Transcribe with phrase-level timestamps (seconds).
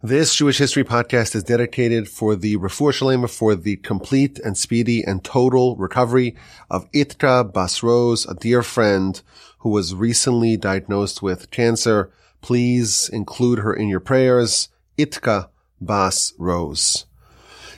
[0.00, 5.02] This Jewish History podcast is dedicated for the refuah shalema, for the complete and speedy
[5.02, 6.36] and total recovery
[6.70, 9.20] of Itka Bas Rose, a dear friend
[9.58, 12.12] who was recently diagnosed with cancer.
[12.42, 14.68] Please include her in your prayers.
[14.96, 15.48] Itka
[15.80, 17.06] Bas Rose.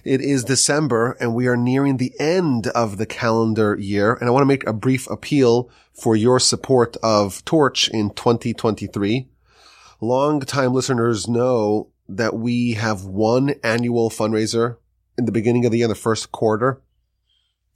[0.05, 4.13] It is December and we are nearing the end of the calendar year.
[4.13, 9.27] And I want to make a brief appeal for your support of Torch in 2023.
[10.03, 14.77] Long time listeners know that we have one annual fundraiser
[15.17, 16.83] in the beginning of the year, the first quarter.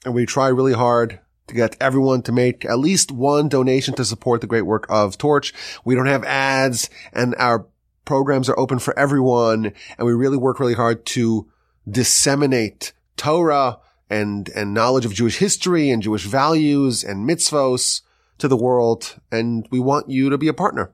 [0.05, 4.05] And we try really hard to get everyone to make at least one donation to
[4.05, 5.53] support the great work of Torch.
[5.85, 7.67] We don't have ads and our
[8.05, 9.73] programs are open for everyone.
[9.99, 11.49] And we really work really hard to
[11.89, 13.79] disseminate Torah
[14.11, 18.03] and, and knowledge of Jewish history and Jewish values and mitzvos
[18.39, 19.21] to the world.
[19.31, 20.93] And we want you to be a partner.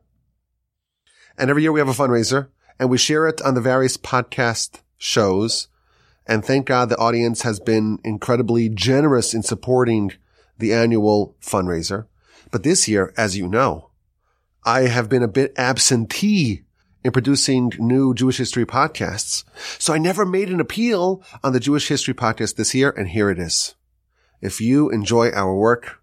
[1.39, 2.49] And every year we have a fundraiser
[2.81, 5.69] and we share it on the various podcast shows.
[6.27, 10.13] And thank God the audience has been incredibly generous in supporting
[10.59, 12.07] the annual fundraiser.
[12.51, 13.91] But this year, as you know,
[14.65, 16.63] I have been a bit absentee
[17.05, 19.45] in producing new Jewish history podcasts.
[19.79, 22.91] So I never made an appeal on the Jewish history podcast this year.
[22.91, 23.75] And here it is.
[24.41, 26.01] If you enjoy our work,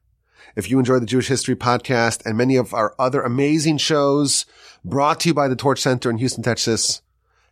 [0.56, 4.46] if you enjoy the Jewish history podcast and many of our other amazing shows,
[4.84, 7.02] brought to you by the Torch Center in Houston, Texas.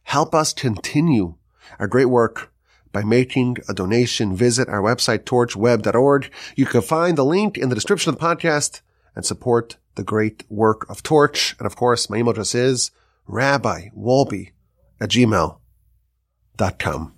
[0.04, 1.36] Help us continue
[1.80, 2.52] our great work
[2.92, 4.36] by making a donation.
[4.36, 6.32] Visit our website, torchweb.org.
[6.56, 8.82] You can find the link in the description of the podcast
[9.16, 11.56] and support the great work of Torch.
[11.60, 12.92] And of course, my email address is
[13.28, 14.52] rabbiwolbe
[15.00, 17.14] at gmail.com.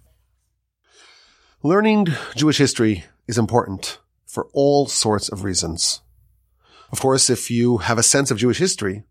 [1.64, 6.02] Learning Jewish history is important for all sorts of reasons.
[6.92, 9.04] Of course, if you have a sense of Jewish history,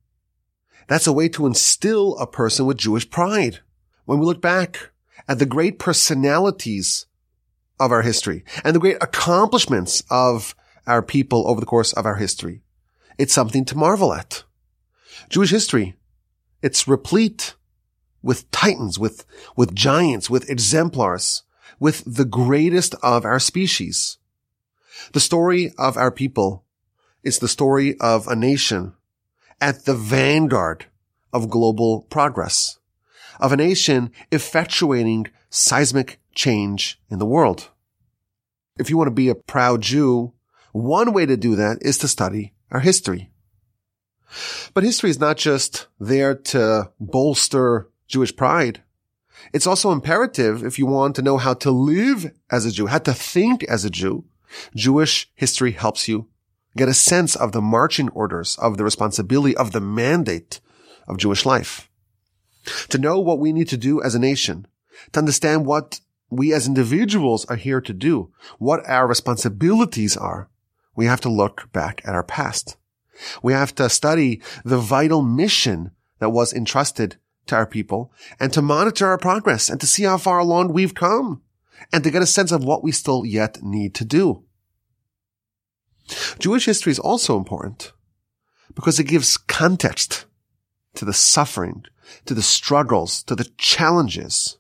[0.87, 3.61] that's a way to instill a person with Jewish pride.
[4.05, 4.91] When we look back
[5.29, 7.07] at the great personalities
[7.81, 10.55] of our history and the great accomplishments of
[10.87, 12.63] our people over the course of our history,
[13.19, 14.45] it's something to marvel at.
[15.29, 15.97] Jewish history,
[16.63, 17.55] it's replete
[18.23, 19.25] with titans, with,
[19.57, 21.43] with giants, with exemplars,
[21.81, 24.19] with the greatest of our species.
[25.13, 26.65] The story of our people
[27.23, 28.95] is the story of a nation
[29.61, 30.87] at the vanguard
[31.33, 32.79] of global progress,
[33.41, 37.71] of a nation effectuating seismic change in the world.
[38.79, 40.33] If you want to be a proud Jew,
[40.73, 43.31] one way to do that is to study our history.
[44.75, 48.83] But history is not just there to bolster Jewish pride.
[49.53, 52.99] It's also imperative if you want to know how to live as a Jew, how
[52.99, 54.25] to think as a Jew.
[54.75, 56.29] Jewish history helps you
[56.77, 60.61] get a sense of the marching orders, of the responsibility, of the mandate
[61.09, 61.91] of Jewish life.
[62.91, 64.67] To know what we need to do as a nation,
[65.13, 66.01] to understand what
[66.31, 70.49] we as individuals are here to do, what our responsibilities are,
[70.97, 72.77] we have to look back at our past.
[73.43, 77.17] We have to study the vital mission that was entrusted
[77.47, 80.95] to our people and to monitor our progress and to see how far along we've
[80.95, 81.43] come
[81.93, 84.43] and to get a sense of what we still yet need to do.
[86.39, 87.93] Jewish history is also important
[88.75, 90.27] because it gives context
[90.95, 91.85] to the suffering,
[92.25, 94.59] to the struggles, to the challenges,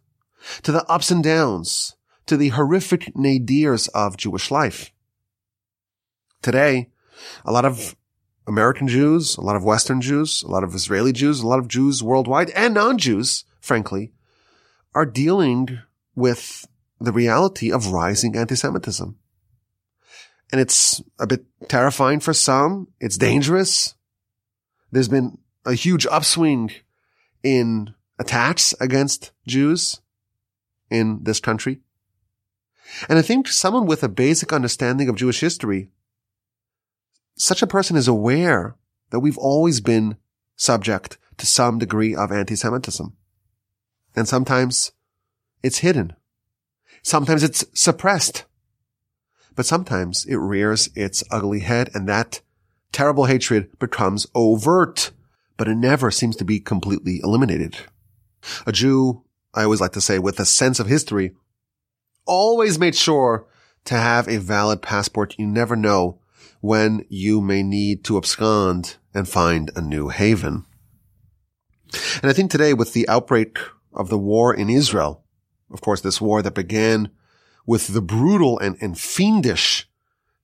[0.62, 1.96] to the ups and downs,
[2.26, 4.92] to the horrific nadirs of Jewish life.
[6.42, 6.90] Today,
[7.44, 7.96] a lot of
[8.46, 11.68] American Jews, a lot of Western Jews, a lot of Israeli Jews, a lot of
[11.68, 14.12] Jews worldwide and non-Jews, frankly,
[14.94, 15.80] are dealing
[16.14, 16.66] with
[17.00, 19.16] the reality of rising anti-Semitism
[20.52, 22.88] and it's a bit terrifying for some.
[23.00, 23.94] It's dangerous.
[24.92, 26.70] There's been a huge upswing
[27.42, 30.00] in attacks against Jews
[30.90, 31.80] in this country.
[33.08, 35.90] And I think someone with a basic understanding of Jewish history,
[37.36, 38.76] such a person is aware
[39.10, 40.16] that we've always been
[40.54, 43.14] subject to some degree of anti-Semitism.
[44.14, 44.92] And sometimes
[45.62, 46.14] it's hidden.
[47.02, 48.44] Sometimes it's suppressed.
[49.56, 52.42] But sometimes it rears its ugly head and that
[52.92, 55.10] terrible hatred becomes overt,
[55.56, 57.76] but it never seems to be completely eliminated.
[58.66, 59.24] A Jew,
[59.54, 61.32] I always like to say, with a sense of history,
[62.26, 63.46] always made sure
[63.86, 65.34] to have a valid passport.
[65.38, 66.20] You never know
[66.60, 70.66] when you may need to abscond and find a new haven.
[72.22, 73.58] And I think today with the outbreak
[73.92, 75.24] of the war in Israel,
[75.70, 77.10] of course, this war that began
[77.66, 79.88] with the brutal and, and fiendish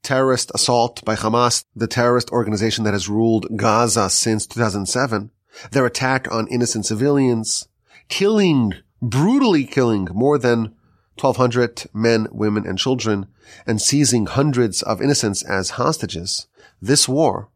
[0.03, 5.31] terrorist assault by Hamas, the terrorist organization that has ruled Gaza since 2007,
[5.71, 7.69] their attack on innocent civilians,
[8.09, 10.75] killing, brutally killing more than
[11.21, 13.27] 1200 men, women, and children
[13.67, 16.47] and seizing hundreds of innocents as hostages.
[16.81, 17.49] This war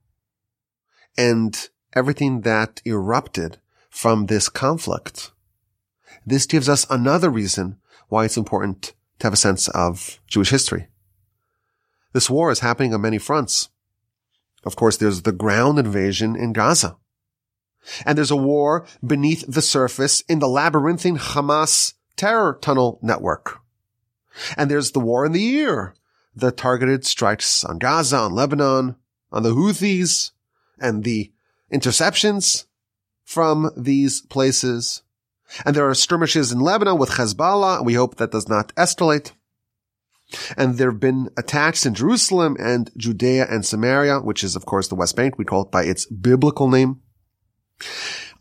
[1.16, 3.58] and everything that erupted
[3.88, 5.32] from this conflict.
[6.24, 7.78] This gives us another reason
[8.08, 10.88] why it's important to have a sense of Jewish history.
[12.12, 13.68] This war is happening on many fronts.
[14.64, 16.96] Of course, there's the ground invasion in Gaza.
[18.04, 23.60] And there's a war beneath the surface in the labyrinthine Hamas terror tunnel network.
[24.56, 25.94] And there's the war in the air,
[26.34, 28.96] the targeted strikes on Gaza, on Lebanon,
[29.30, 30.32] on the Houthis,
[30.78, 31.32] and the
[31.72, 32.66] interceptions
[33.24, 35.02] from these places.
[35.64, 39.32] And there are skirmishes in Lebanon with Hezbollah, and we hope that does not escalate.
[40.56, 44.88] And there have been attacks in Jerusalem and Judea and Samaria, which is, of course,
[44.88, 45.38] the West Bank.
[45.38, 47.00] We call it by its biblical name.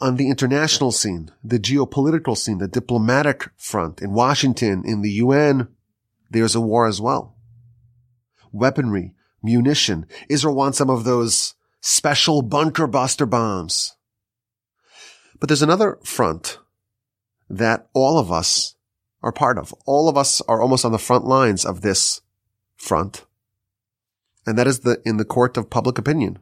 [0.01, 5.67] On the international scene, the geopolitical scene, the diplomatic front in Washington, in the UN,
[6.31, 7.35] there's a war as well.
[8.51, 9.13] Weaponry,
[9.43, 10.05] munition.
[10.27, 13.95] Israel wants some of those special bunker buster bombs.
[15.39, 16.57] But there's another front
[17.49, 18.75] that all of us
[19.21, 19.73] are part of.
[19.85, 22.21] All of us are almost on the front lines of this
[22.75, 23.25] front.
[24.45, 26.39] And that is the, in the court of public opinion.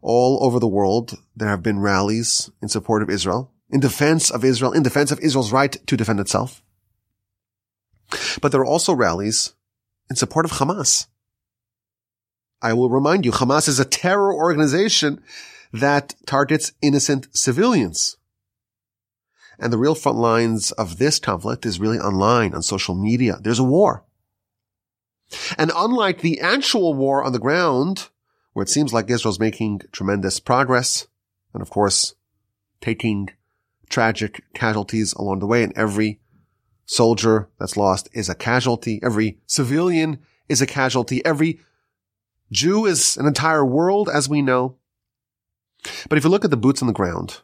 [0.00, 4.44] All over the world, there have been rallies in support of Israel, in defense of
[4.44, 6.62] Israel, in defense of Israel's right to defend itself.
[8.40, 9.54] But there are also rallies
[10.10, 11.06] in support of Hamas.
[12.60, 15.22] I will remind you, Hamas is a terror organization
[15.72, 18.16] that targets innocent civilians.
[19.62, 23.38] And the real front lines of this conflict is really online, on social media.
[23.40, 24.04] There's a war.
[25.56, 28.08] And unlike the actual war on the ground,
[28.52, 31.06] where it seems like Israel's making tremendous progress,
[31.54, 32.14] and of course,
[32.80, 33.30] taking
[33.88, 36.20] tragic casualties along the way, and every
[36.84, 38.98] soldier that's lost is a casualty.
[39.02, 40.18] Every civilian
[40.48, 41.24] is a casualty.
[41.24, 41.60] Every
[42.50, 44.76] Jew is an entire world, as we know.
[46.08, 47.40] But if you look at the boots on the ground,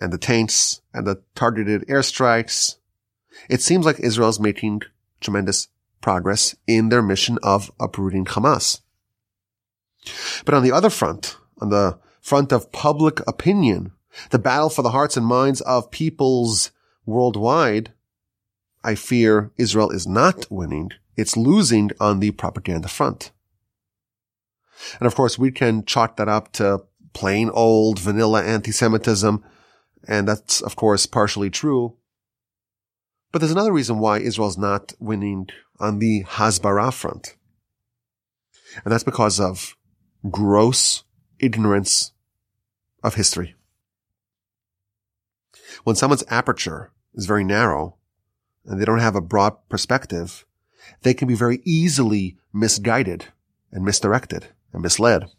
[0.00, 2.76] and the tanks and the targeted airstrikes.
[3.48, 4.82] It seems like Israel is making
[5.20, 5.68] tremendous
[6.00, 8.80] progress in their mission of uprooting Hamas.
[10.44, 13.92] But on the other front, on the front of public opinion,
[14.30, 16.70] the battle for the hearts and minds of peoples
[17.06, 17.92] worldwide,
[18.82, 20.90] I fear Israel is not winning.
[21.16, 23.30] It's losing on the propaganda front.
[24.98, 29.44] And of course, we can chalk that up to plain old vanilla anti-Semitism
[30.06, 31.96] and that's, of course, partially true.
[33.32, 35.48] But there's another reason why Israel's not winning
[35.78, 37.36] on the Hasbara front.
[38.84, 39.76] And that's because of
[40.30, 41.04] gross
[41.38, 42.12] ignorance
[43.02, 43.54] of history.
[45.84, 47.96] When someone's aperture is very narrow
[48.64, 50.44] and they don't have a broad perspective,
[51.02, 53.26] they can be very easily misguided
[53.72, 55.30] and misdirected and misled.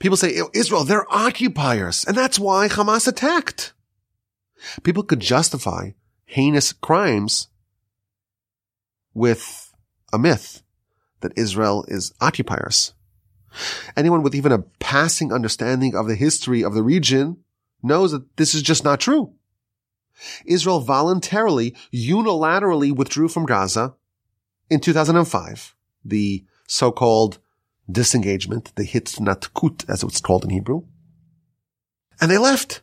[0.00, 3.72] People say, Israel, they're occupiers, and that's why Hamas attacked.
[4.82, 5.90] People could justify
[6.24, 7.48] heinous crimes
[9.14, 9.72] with
[10.12, 10.62] a myth
[11.20, 12.94] that Israel is occupiers.
[13.96, 17.38] Anyone with even a passing understanding of the history of the region
[17.82, 19.34] knows that this is just not true.
[20.44, 23.94] Israel voluntarily, unilaterally withdrew from Gaza
[24.68, 25.74] in 2005.
[26.04, 27.38] The so-called
[27.92, 30.82] disengagement, the hitnatkut, as it's called in Hebrew.
[32.20, 32.82] And they left.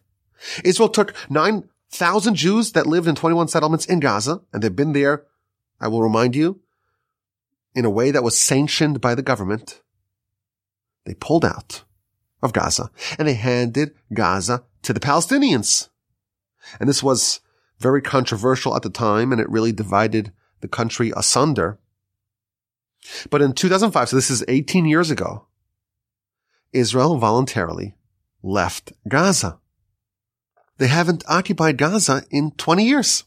[0.64, 5.26] Israel took 9,000 Jews that lived in 21 settlements in Gaza, and they've been there,
[5.80, 6.62] I will remind you,
[7.78, 9.82] in a way that was sanctioned by the government.
[11.06, 11.84] They pulled out
[12.42, 15.90] of Gaza and they handed Gaza to the Palestinians.
[16.80, 17.40] And this was
[17.80, 21.80] very controversial at the time and it really divided the country asunder.
[23.30, 25.48] But in 2005, so this is 18 years ago,
[26.74, 27.96] Israel voluntarily
[28.44, 29.60] left Gaza.
[30.78, 33.24] They haven't occupied Gaza in 20 years.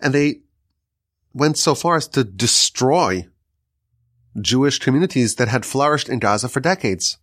[0.00, 0.40] And they
[1.34, 3.26] went so far as to destroy
[4.40, 7.18] Jewish communities that had flourished in Gaza for decades.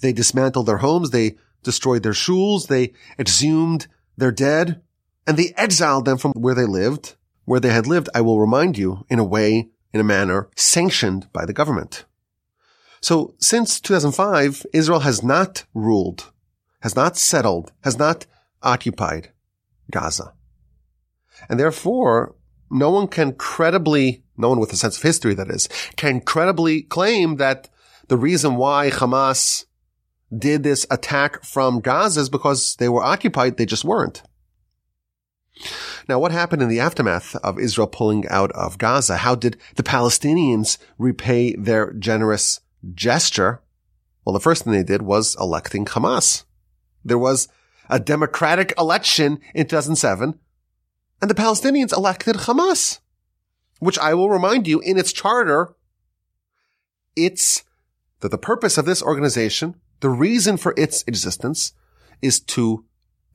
[0.00, 4.80] They dismantled their homes, they destroyed their shuls, they exhumed their dead,
[5.26, 7.16] and they exiled them from where they lived
[7.46, 11.32] where they had lived, I will remind you, in a way, in a manner sanctioned
[11.32, 12.04] by the government.
[13.00, 16.32] So since 2005, Israel has not ruled,
[16.80, 18.26] has not settled, has not
[18.62, 19.30] occupied
[19.90, 20.34] Gaza.
[21.48, 22.34] And therefore,
[22.70, 26.82] no one can credibly, no one with a sense of history that is, can credibly
[26.82, 27.68] claim that
[28.08, 29.66] the reason why Hamas
[30.36, 33.56] did this attack from Gaza is because they were occupied.
[33.56, 34.22] They just weren't.
[36.08, 39.18] Now, what happened in the aftermath of Israel pulling out of Gaza?
[39.18, 42.60] How did the Palestinians repay their generous
[42.94, 43.60] gesture?
[44.24, 46.44] Well, the first thing they did was electing Hamas.
[47.04, 47.48] There was
[47.88, 50.38] a democratic election in 2007
[51.20, 53.00] and the Palestinians elected Hamas,
[53.78, 55.74] which I will remind you in its charter,
[57.14, 57.64] it's
[58.20, 61.72] that the purpose of this organization, the reason for its existence
[62.20, 62.84] is to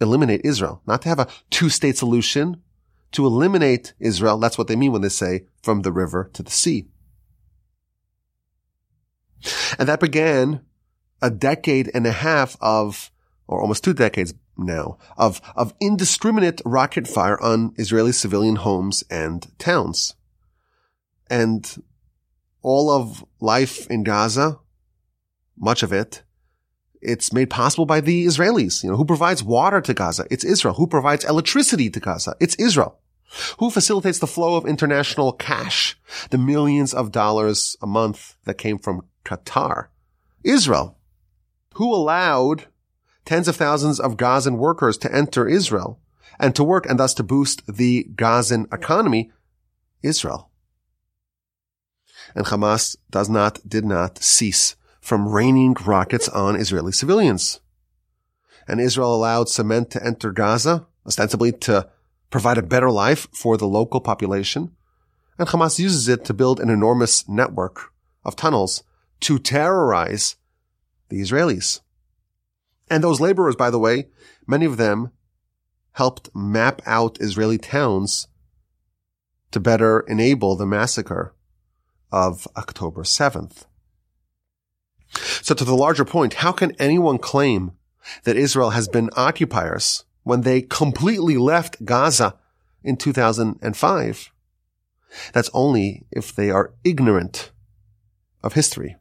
[0.02, 2.62] eliminate Israel, not to have a two-state solution,
[3.12, 4.38] to eliminate Israel.
[4.38, 6.88] That's what they mean when they say from the river to the sea.
[9.78, 10.62] And that began
[11.22, 13.12] a decade and a half of,
[13.48, 19.48] or almost two decades now, of, of indiscriminate rocket fire on Israeli civilian homes and
[19.58, 20.16] towns.
[21.30, 21.84] And
[22.62, 24.60] all of life in Gaza,
[25.58, 26.24] much of it,
[27.02, 28.84] it's made possible by the Israelis.
[28.84, 30.26] You know, who provides water to Gaza?
[30.30, 30.76] It's Israel.
[30.76, 32.36] Who provides electricity to Gaza?
[32.40, 33.00] It's Israel.
[33.60, 35.98] Who facilitates the flow of international cash?
[36.30, 39.88] The millions of dollars a month that came from Qatar?
[40.44, 40.98] Israel.
[41.76, 42.66] Who allowed
[43.26, 46.00] tens of thousands of Gazan workers to enter Israel
[46.40, 49.32] and to work and thus to boost the Gazan economy?
[50.04, 50.50] Israel.
[52.36, 57.60] And Hamas does not, did not cease from raining rockets on Israeli civilians.
[58.68, 61.90] And Israel allowed cement to enter Gaza, ostensibly to
[62.30, 64.72] provide a better life for the local population.
[65.38, 67.92] And Hamas uses it to build an enormous network
[68.24, 68.84] of tunnels
[69.22, 70.36] to terrorize
[71.10, 71.82] the Israelis.
[72.90, 74.08] And those laborers, by the way,
[74.48, 75.12] many of them
[75.94, 78.28] helped map out Israeli towns
[79.52, 81.34] to better enable the massacre
[82.12, 83.66] of October 7th.
[85.42, 87.72] So to the larger point, how can anyone claim
[88.24, 92.36] that Israel has been occupiers when they completely left Gaza
[92.84, 94.32] in 2005?
[95.34, 97.52] That's only if they are ignorant
[98.44, 98.96] of history.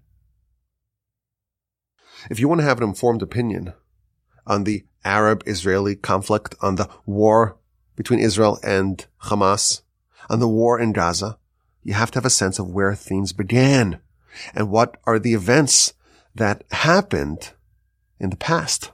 [2.29, 3.73] If you want to have an informed opinion
[4.47, 7.57] on the Arab-Israeli conflict, on the war
[7.97, 9.83] between Israel and Hamas,
[10.29, 11.39] on the war in Gaza,
[11.83, 14.01] you have to have a sense of where things began
[14.55, 15.95] and what are the events
[16.35, 17.53] that happened
[18.19, 18.93] in the past.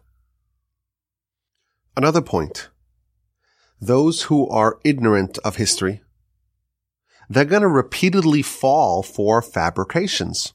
[1.96, 2.68] Another point.
[3.80, 6.00] Those who are ignorant of history,
[7.28, 10.54] they're going to repeatedly fall for fabrications.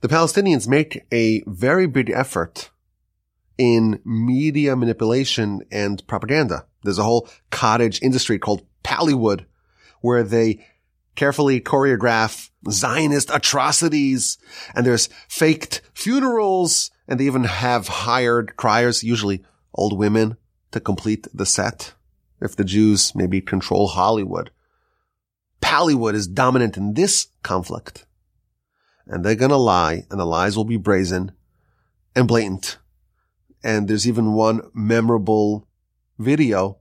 [0.00, 2.70] The Palestinians make a very big effort
[3.58, 6.66] in media manipulation and propaganda.
[6.82, 9.44] There's a whole cottage industry called Pallywood
[10.00, 10.66] where they
[11.14, 14.38] carefully choreograph Zionist atrocities
[14.74, 20.36] and there's faked funerals and they even have hired criers, usually old women,
[20.70, 21.94] to complete the set.
[22.40, 24.50] If the Jews maybe control Hollywood.
[25.60, 28.04] Pallywood is dominant in this conflict.
[29.06, 31.32] And they're gonna lie and the lies will be brazen
[32.14, 32.78] and blatant.
[33.62, 35.68] And there's even one memorable
[36.18, 36.78] video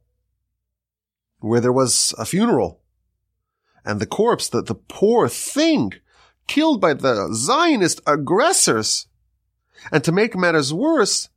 [1.39, 2.80] where there was a funeral
[3.85, 5.93] and the corpse, the, the poor thing
[6.47, 9.07] killed by the Zionist aggressors.
[9.91, 11.29] And to make matters worse,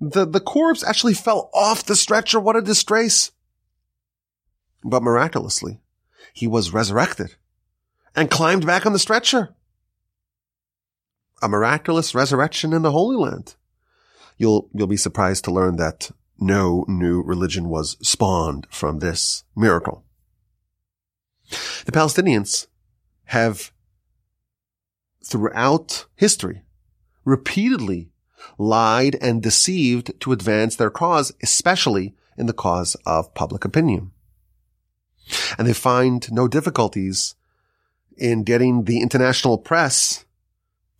[0.00, 2.40] the, the corpse actually fell off the stretcher.
[2.40, 3.32] What a disgrace.
[4.82, 5.80] But miraculously,
[6.32, 7.36] he was resurrected
[8.16, 9.54] and climbed back on the stretcher.
[11.42, 13.54] A miraculous resurrection in the Holy Land.
[14.36, 20.04] You'll, you'll be surprised to learn that no new religion was spawned from this miracle.
[21.84, 22.66] The Palestinians
[23.24, 23.72] have
[25.24, 26.62] throughout history
[27.24, 28.10] repeatedly
[28.58, 34.12] lied and deceived to advance their cause, especially in the cause of public opinion.
[35.58, 37.34] And they find no difficulties
[38.16, 40.24] in getting the international press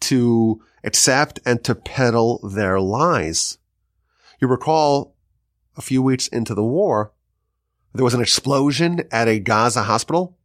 [0.01, 3.59] to accept and to peddle their lies.
[4.41, 5.15] You recall
[5.77, 7.13] a few weeks into the war,
[7.93, 10.37] there was an explosion at a Gaza hospital.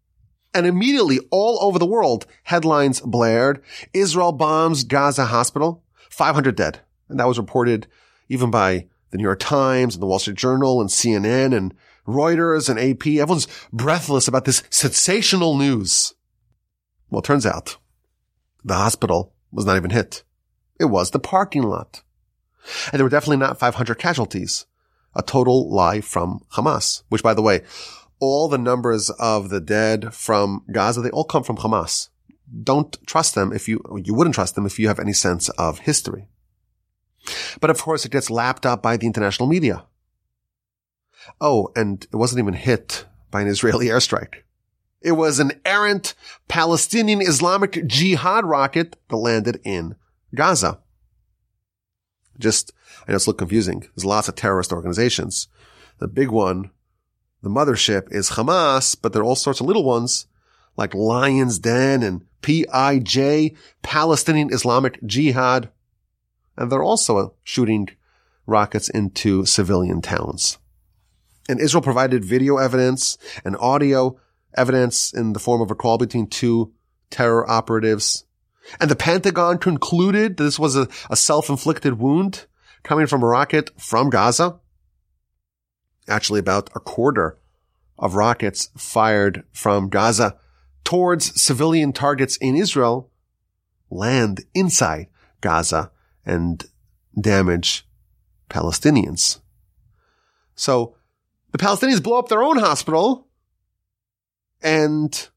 [0.56, 3.62] And immediately all over the world, headlines blared,
[3.94, 6.80] Israel bombs Gaza hospital, 500 dead.
[7.10, 7.88] And that was reported
[8.30, 11.74] even by the New York Times and the Wall Street Journal and CNN and
[12.08, 13.06] Reuters and AP.
[13.06, 16.14] Everyone's breathless about this sensational news.
[17.10, 17.78] Well, it turns out
[18.64, 20.24] the hospital was not even hit.
[20.80, 22.02] It was the parking lot.
[22.92, 24.66] And there were definitely not 500 casualties
[25.16, 27.62] a total lie from Hamas, which by the way,
[28.26, 32.10] all the numbers of the dead from Gaza, they all come from Hamas.
[32.64, 35.80] don't trust them if you, you wouldn't trust them if you have any sense of
[35.80, 36.28] history.
[37.60, 39.86] But of course it gets lapped up by the international media.
[41.42, 44.44] Oh, and it wasn't even hit by an Israeli airstrike.
[45.02, 46.14] It was an errant
[46.48, 49.96] Palestinian Islamic Jihad rocket that landed in
[50.34, 50.80] Gaza.
[52.40, 52.74] Just,
[53.08, 53.82] I know it's a little confusing.
[53.96, 55.48] There's lots of terrorist organizations.
[56.00, 56.72] The big one,
[57.46, 60.26] the mothership is Hamas, but there are all sorts of little ones
[60.78, 65.70] like Lion's Den and PIJ, Palestinian Islamic Jihad.
[66.58, 67.90] And they're also shooting
[68.48, 70.58] rockets into civilian towns.
[71.48, 74.20] And Israel provided video evidence and audio
[74.58, 76.74] evidence in the form of a call between two
[77.12, 78.26] terror operatives.
[78.80, 82.48] And the Pentagon concluded this was a, a self-inflicted wound
[82.82, 84.60] coming from a rocket from Gaza.
[86.08, 87.38] Actually, about a quarter
[87.98, 90.38] of rockets fired from Gaza
[90.84, 93.10] towards civilian targets in Israel
[93.90, 95.08] land inside
[95.42, 95.92] Gaza
[96.26, 96.66] and
[97.20, 97.88] damage
[98.50, 99.40] Palestinians.
[100.56, 100.96] So
[101.52, 103.28] the Palestinians blow up their own hospital
[104.62, 105.30] and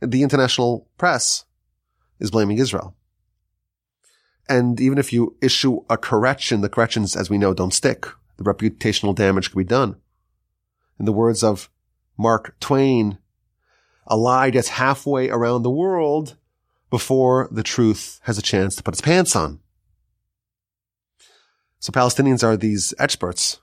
[0.00, 1.44] the international press
[2.18, 2.94] is blaming Israel.
[4.48, 8.06] And even if you issue a correction, the corrections, as we know, don't stick.
[8.40, 9.96] The reputational damage can be done.
[10.98, 11.68] In the words of
[12.16, 13.18] Mark Twain,
[14.06, 16.38] a lie gets halfway around the world
[16.88, 19.60] before the truth has a chance to put its pants on.
[21.80, 23.60] So Palestinians are these experts,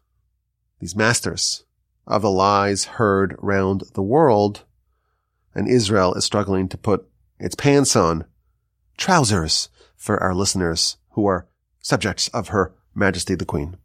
[0.79, 1.63] these masters
[2.05, 4.63] of the lies heard around the world,
[5.55, 8.25] and Israel is struggling to put its pants on
[8.95, 11.47] trousers for our listeners who are
[11.79, 13.77] subjects of Her Majesty the Queen.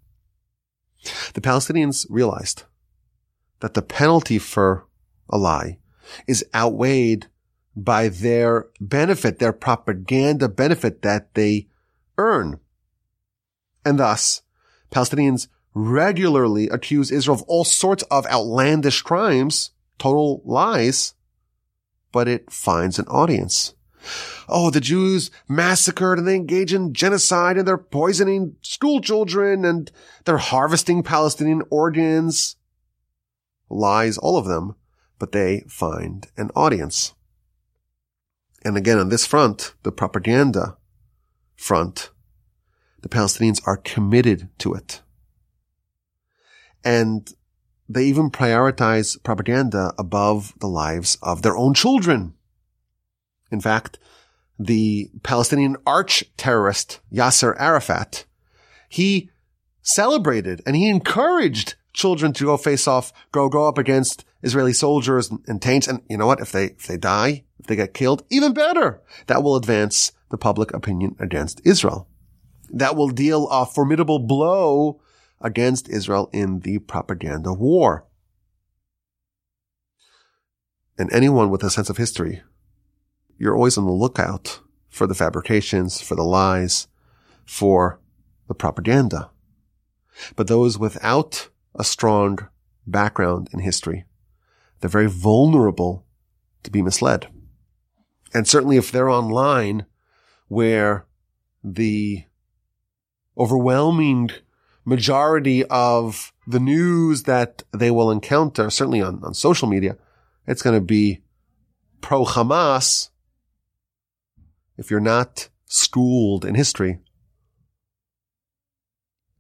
[1.35, 2.65] The Palestinians realized
[3.61, 4.87] that the penalty for
[5.29, 5.79] a lie
[6.27, 7.27] is outweighed
[7.75, 11.69] by their benefit, their propaganda benefit that they
[12.19, 12.61] earn.
[13.85, 14.43] And thus,
[14.91, 21.15] Palestinians regularly accuse Israel of all sorts of outlandish crimes, total lies,
[22.13, 23.75] but it finds an audience.
[24.49, 29.91] Oh, the Jews massacred and they engage in genocide and they're poisoning school children and
[30.25, 32.57] they're harvesting Palestinian organs.
[33.69, 34.75] Lies, all of them,
[35.19, 37.15] but they find an audience.
[38.65, 40.77] And again, on this front, the propaganda
[41.57, 42.11] front,
[43.01, 45.03] the Palestinians are committed to it.
[46.85, 47.33] And
[47.89, 52.35] they even prioritize propaganda above the lives of their own children.
[53.53, 53.99] In fact,
[54.59, 58.25] the Palestinian arch terrorist Yasser Arafat,
[58.89, 59.31] he
[59.83, 65.31] celebrated and he encouraged children to go face off, go, go up against Israeli soldiers
[65.31, 65.87] and, and tanks.
[65.87, 66.41] And you know what?
[66.41, 69.01] If they, if they die, if they get killed, even better.
[69.27, 72.09] That will advance the public opinion against Israel.
[72.71, 75.01] That will deal a formidable blow
[75.41, 78.07] against Israel in the propaganda war.
[80.99, 82.43] And anyone with a sense of history
[83.39, 86.89] you're always on the lookout for the fabrications, for the lies,
[87.45, 88.01] for
[88.49, 89.31] the propaganda.
[90.37, 92.49] But those without a strong
[92.87, 94.05] background in history,
[94.81, 96.05] they're very vulnerable
[96.63, 97.29] to be misled.
[98.35, 99.87] And certainly if they're online
[100.49, 101.07] where
[101.65, 102.25] the
[103.39, 104.31] overwhelming
[104.85, 109.97] majority of the news that they will encounter, certainly on, on social media,
[110.47, 111.23] it's going to be
[112.01, 113.11] pro Hamas
[114.77, 116.99] if you're not schooled in history,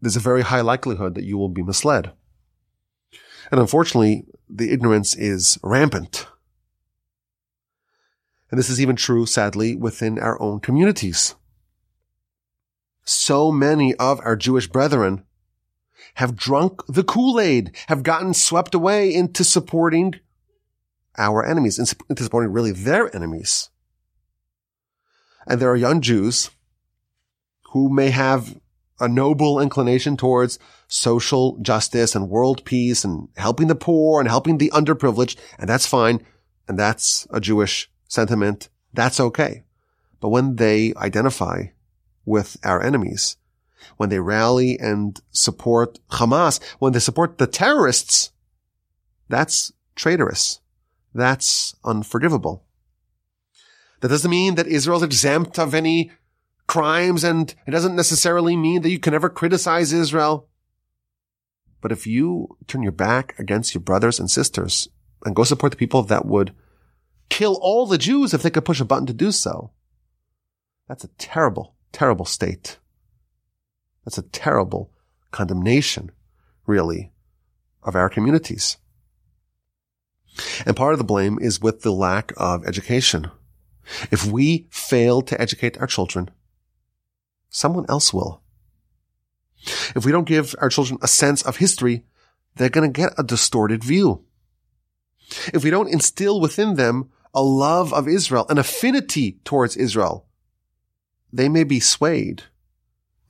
[0.01, 2.13] there's a very high likelihood that you will be misled.
[3.51, 6.27] And unfortunately, the ignorance is rampant.
[8.51, 11.35] And this is even true, sadly, within our own communities.
[13.05, 15.25] So many of our Jewish brethren
[16.15, 20.17] have drunk the Kool-Aid, have gotten swept away into supporting
[21.17, 23.71] our enemies, into supporting really their enemies.
[25.47, 26.51] And there are young Jews
[27.73, 28.59] who may have
[29.01, 34.59] a noble inclination towards social justice and world peace and helping the poor and helping
[34.59, 35.37] the underprivileged.
[35.59, 36.25] And that's fine.
[36.69, 38.69] And that's a Jewish sentiment.
[38.93, 39.65] That's okay.
[40.21, 41.65] But when they identify
[42.25, 43.37] with our enemies,
[43.97, 48.31] when they rally and support Hamas, when they support the terrorists,
[49.29, 50.61] that's traitorous.
[51.15, 52.65] That's unforgivable.
[54.03, 56.11] That doesn't mean that Israel is exempt of any
[56.67, 60.49] crimes and it doesn't necessarily mean that you can never criticize Israel.
[61.81, 64.89] But if you turn your back against your brothers and sisters
[65.25, 66.53] and go support the people that would
[67.29, 69.71] kill all the Jews if they could push a button to do so.
[70.89, 72.79] That's a terrible, terrible state.
[74.05, 74.91] That's a terrible
[75.31, 76.11] condemnation,
[76.67, 77.13] really,
[77.85, 78.79] of our communities.
[80.67, 83.31] And part of the blame is with the lack of education.
[84.11, 86.31] If we fail to educate our children,
[87.49, 88.43] someone else will.
[89.95, 92.05] If we don't give our children a sense of history,
[92.57, 94.25] they're going to get a distorted view.
[95.55, 100.27] If we don't instill within them a love of Israel, an affinity towards Israel,
[101.33, 102.45] they may be swayed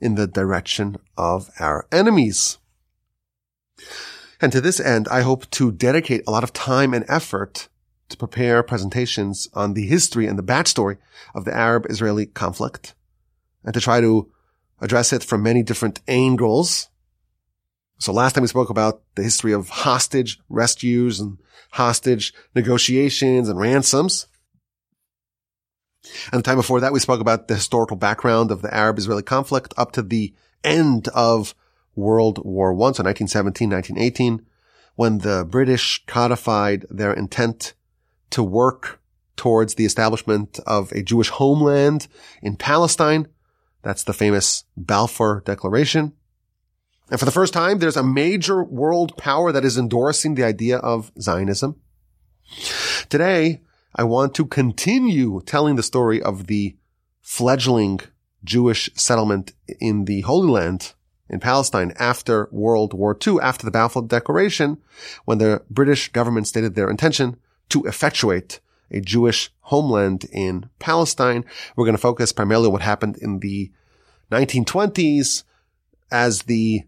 [0.01, 2.57] in the direction of our enemies.
[4.41, 7.69] And to this end, I hope to dedicate a lot of time and effort
[8.13, 10.97] to prepare presentations on the history and the backstory
[11.35, 12.93] of the Arab-Israeli conflict
[13.63, 14.31] and to try to
[14.79, 16.89] address it from many different angles.
[17.97, 21.37] So last time we spoke about the history of hostage rescues and
[21.71, 24.27] hostage negotiations and ransoms.
[26.31, 29.73] And the time before that, we spoke about the historical background of the Arab-Israeli conflict
[29.77, 31.55] up to the end of
[31.95, 34.45] World War I, so 1917, 1918,
[34.95, 37.73] when the British codified their intent
[38.33, 38.99] to work
[39.35, 42.07] towards the establishment of a Jewish homeland
[42.41, 43.27] in Palestine.
[43.81, 46.13] That's the famous Balfour Declaration.
[47.09, 50.77] And for the first time, there's a major world power that is endorsing the idea
[50.77, 51.75] of Zionism.
[53.09, 53.61] Today,
[53.95, 56.75] I want to continue telling the story of the
[57.21, 57.99] fledgling
[58.43, 60.93] Jewish settlement in the Holy Land
[61.29, 64.77] in Palestine after World War II, after the Balfour Declaration,
[65.25, 67.37] when the British government stated their intention
[67.73, 68.59] to effectuate
[68.91, 71.43] a Jewish homeland in Palestine.
[71.75, 73.71] We're going to focus primarily on what happened in the
[74.31, 75.43] 1920s
[76.11, 76.83] as the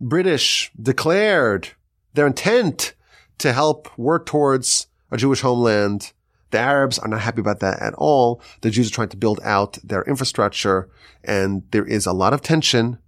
[0.00, 1.70] British declared
[2.14, 2.94] their intent
[3.38, 6.12] to help work towards a Jewish homeland.
[6.52, 8.40] The Arabs are not happy about that at all.
[8.60, 10.88] The Jews are trying to build out their infrastructure
[11.24, 12.98] and there is a lot of tension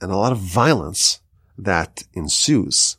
[0.00, 1.20] and a lot of violence
[1.56, 2.96] that ensues.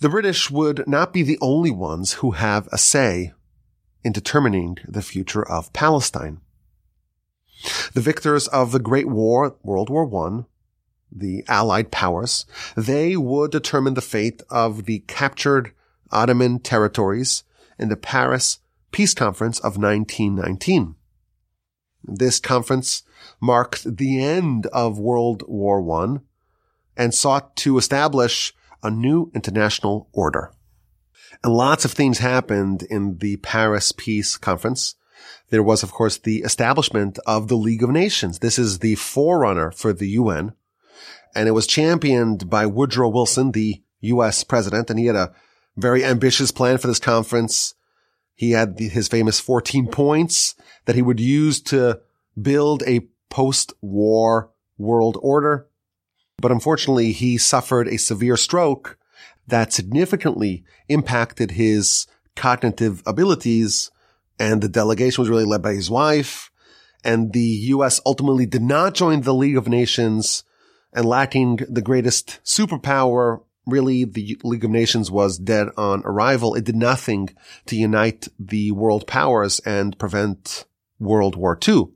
[0.00, 3.32] The British would not be the only ones who have a say
[4.04, 6.40] in determining the future of Palestine.
[7.94, 10.44] The victors of the Great War, World War I,
[11.10, 15.72] the Allied powers, they would determine the fate of the captured
[16.12, 17.42] Ottoman territories
[17.76, 18.60] in the Paris
[18.92, 20.94] Peace Conference of 1919.
[22.04, 23.02] This conference
[23.40, 26.18] marked the end of World War I
[26.96, 30.52] and sought to establish a new international order.
[31.42, 34.94] And lots of things happened in the Paris Peace Conference.
[35.50, 38.38] There was, of course, the establishment of the League of Nations.
[38.38, 40.52] This is the forerunner for the UN.
[41.34, 44.44] And it was championed by Woodrow Wilson, the U.S.
[44.44, 45.32] president, and he had a
[45.76, 47.74] very ambitious plan for this conference.
[48.34, 52.00] He had his famous 14 points that he would use to
[52.40, 55.67] build a post-war world order.
[56.40, 58.98] But unfortunately, he suffered a severe stroke
[59.46, 63.90] that significantly impacted his cognitive abilities.
[64.38, 66.50] And the delegation was really led by his wife.
[67.04, 68.00] And the U.S.
[68.06, 70.44] ultimately did not join the League of Nations
[70.92, 76.54] and lacking the greatest superpower, really the League of Nations was dead on arrival.
[76.54, 77.30] It did nothing
[77.66, 80.64] to unite the world powers and prevent
[80.98, 81.88] World War II.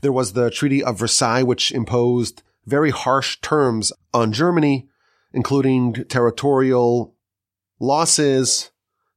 [0.00, 4.88] There was the Treaty of Versailles, which imposed very harsh terms on Germany,
[5.32, 7.14] including territorial
[7.78, 8.70] losses,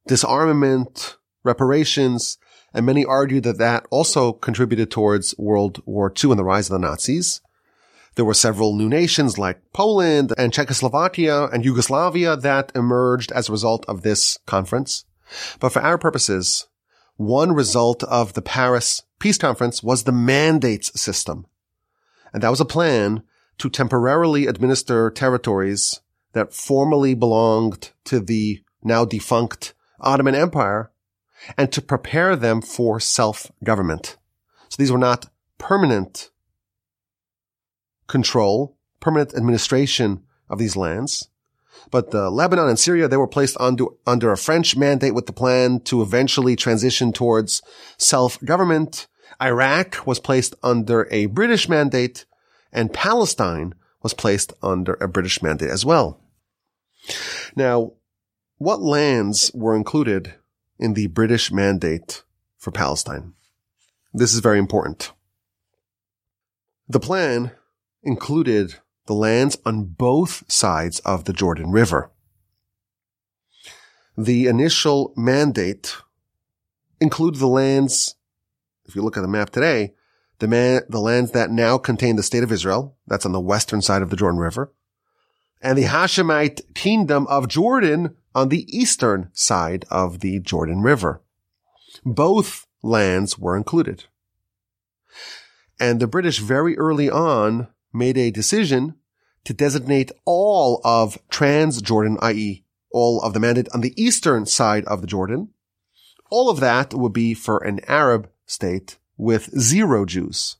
[0.06, 2.38] disarmament, reparations,
[2.72, 6.80] and many argue that that also contributed towards World War II and the rise of
[6.80, 7.40] the Nazis.
[8.14, 13.52] There were several new nations like Poland and Czechoslovakia and Yugoslavia that emerged as a
[13.52, 15.04] result of this conference.
[15.58, 16.66] But for our purposes,
[17.16, 21.46] one result of the Paris Peace Conference was the mandates system.
[22.32, 23.22] And that was a plan
[23.60, 26.00] to temporarily administer territories
[26.32, 30.90] that formerly belonged to the now defunct Ottoman Empire
[31.56, 34.16] and to prepare them for self-government.
[34.68, 36.30] So these were not permanent
[38.06, 41.28] control, permanent administration of these lands.
[41.90, 45.32] But the Lebanon and Syria, they were placed under, under a French mandate with the
[45.32, 47.62] plan to eventually transition towards
[47.98, 49.06] self-government.
[49.40, 52.26] Iraq was placed under a British mandate
[52.72, 56.20] and Palestine was placed under a British mandate as well.
[57.56, 57.92] Now,
[58.58, 60.34] what lands were included
[60.78, 62.22] in the British mandate
[62.56, 63.34] for Palestine?
[64.12, 65.12] This is very important.
[66.88, 67.52] The plan
[68.02, 72.10] included the lands on both sides of the Jordan River.
[74.16, 75.96] the initial mandate
[77.00, 78.16] included the lands,
[78.84, 79.94] if you look at the map today,
[80.40, 83.80] the man, the lands that now contain the state of Israel, that's on the western
[83.82, 84.72] side of the Jordan River,
[85.62, 91.22] and the Hashemite kingdom of Jordan on the eastern side of the Jordan River.
[92.04, 94.04] Both lands were included.
[95.78, 98.94] And the British very early on made a decision
[99.44, 102.64] to designate all of Transjordan, i.e.
[102.90, 105.50] all of the mandate on the eastern side of the Jordan.
[106.30, 110.56] All of that would be for an Arab state with zero Jews.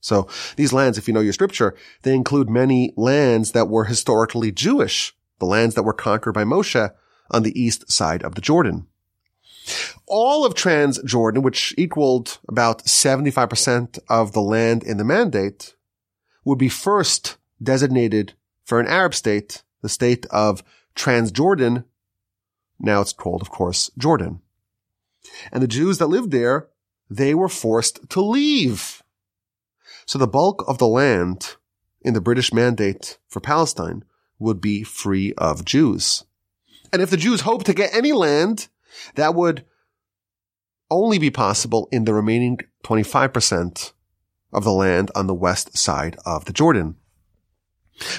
[0.00, 4.50] So these lands, if you know your scripture, they include many lands that were historically
[4.50, 6.90] Jewish, the lands that were conquered by Moshe
[7.30, 8.86] on the east side of the Jordan.
[10.06, 15.74] All of Transjordan, which equaled about 75% of the land in the mandate,
[16.44, 18.32] would be first designated
[18.64, 20.64] for an Arab state, the state of
[20.96, 21.84] Transjordan.
[22.78, 24.40] Now it's called, of course, Jordan.
[25.52, 26.68] And the Jews that lived there,
[27.10, 29.02] they were forced to leave.
[30.06, 31.56] So the bulk of the land
[32.00, 34.04] in the British mandate for Palestine
[34.38, 36.24] would be free of Jews.
[36.92, 38.68] And if the Jews hoped to get any land,
[39.16, 39.64] that would
[40.90, 43.92] only be possible in the remaining 25%
[44.52, 46.96] of the land on the west side of the Jordan.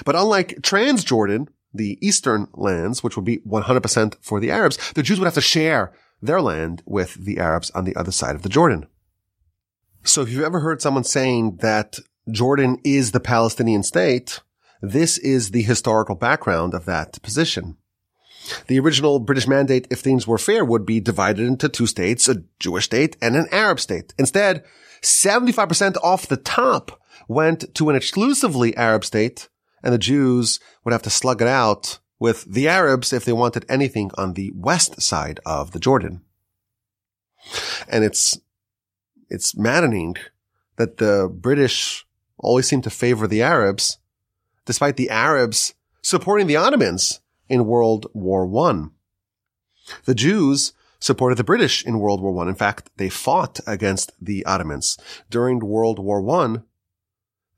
[0.04, 5.18] But unlike Transjordan, the eastern lands, which would be 100% for the Arabs, the Jews
[5.18, 8.48] would have to share their land with the Arabs on the other side of the
[8.48, 8.86] Jordan.
[10.04, 11.98] So if you've ever heard someone saying that
[12.30, 14.40] Jordan is the Palestinian state,
[14.80, 17.76] this is the historical background of that position.
[18.66, 22.42] The original British mandate, if things were fair, would be divided into two states, a
[22.58, 24.14] Jewish state and an Arab state.
[24.18, 24.64] Instead,
[25.02, 29.48] 75% off the top went to an exclusively Arab state,
[29.82, 33.66] and the Jews would have to slug it out with the Arabs if they wanted
[33.68, 36.22] anything on the west side of the Jordan.
[37.88, 38.38] And it's,
[39.28, 40.14] it's maddening
[40.76, 42.06] that the British
[42.38, 43.98] always seem to favor the Arabs,
[44.66, 48.84] despite the Arabs supporting the Ottomans in World War I.
[50.04, 52.48] The Jews supported the British in World War I.
[52.48, 54.96] In fact, they fought against the Ottomans.
[55.28, 56.58] During World War I,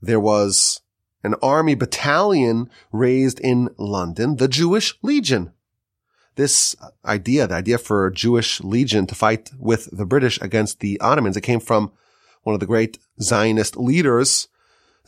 [0.00, 0.80] there was
[1.24, 5.52] an army battalion raised in London, the Jewish Legion.
[6.36, 11.00] This idea, the idea for a Jewish legion to fight with the British against the
[11.00, 11.92] Ottomans, it came from
[12.42, 14.48] one of the great Zionist leaders,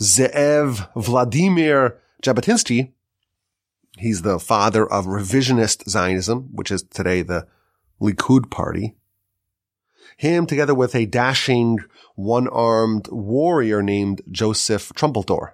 [0.01, 2.93] Ze'ev Vladimir Jabotinsky.
[3.99, 7.47] He's the father of revisionist Zionism, which is today the
[8.01, 8.95] Likud party.
[10.17, 11.81] Him together with a dashing
[12.15, 15.53] one-armed warrior named Joseph Trumpeldor.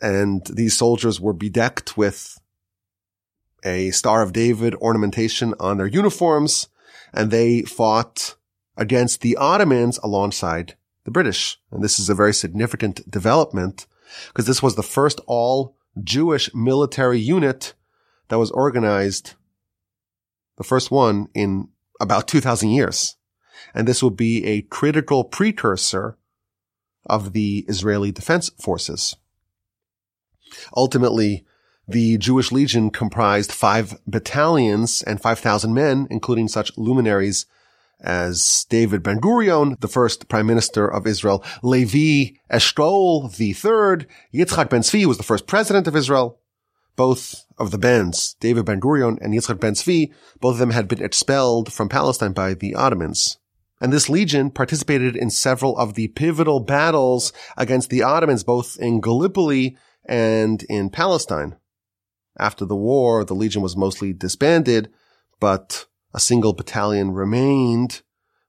[0.00, 2.38] And these soldiers were bedecked with
[3.64, 6.68] a Star of David ornamentation on their uniforms,
[7.12, 8.36] and they fought
[8.76, 11.58] against the Ottomans alongside the British.
[11.70, 13.86] And this is a very significant development
[14.28, 17.74] because this was the first all Jewish military unit
[18.28, 19.34] that was organized,
[20.58, 21.68] the first one in
[22.00, 23.16] about 2000 years.
[23.74, 26.18] And this will be a critical precursor
[27.06, 29.16] of the Israeli defense forces.
[30.76, 31.44] Ultimately,
[31.88, 37.46] the Jewish Legion comprised five battalions and 5,000 men, including such luminaries
[38.00, 44.68] as David Ben Gurion, the first prime minister of Israel, Levi Eshkol the third, Yitzchak
[44.68, 46.38] Ben Tzvi was the first president of Israel.
[46.94, 50.88] Both of the Bens, David Ben Gurion and Yitzhak Ben Tzvi, both of them had
[50.88, 53.38] been expelled from Palestine by the Ottomans.
[53.80, 59.00] And this legion participated in several of the pivotal battles against the Ottomans, both in
[59.00, 59.76] Gallipoli
[60.08, 61.56] and in Palestine.
[62.38, 64.90] After the war, the legion was mostly disbanded,
[65.40, 68.02] but a single battalion remained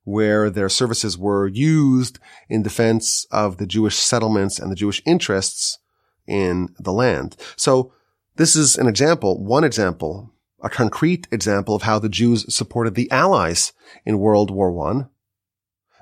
[0.03, 2.17] where their services were used
[2.47, 5.79] in defense of the Jewish settlements and the Jewish interests
[6.25, 7.35] in the land.
[7.57, 7.91] So
[8.37, 13.11] this is an example, one example, a concrete example of how the Jews supported the
[13.11, 13.73] Allies
[14.05, 15.05] in World War I.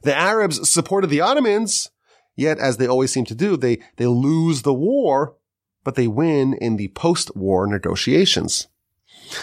[0.04, 1.90] The Arabs supported the Ottomans,
[2.36, 5.36] yet as they always seem to do, they, they lose the war,
[5.86, 8.68] but they win in the post-war negotiations.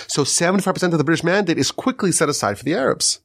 [0.06, 3.20] So 75% of the British mandate is quickly set aside for the Arabs.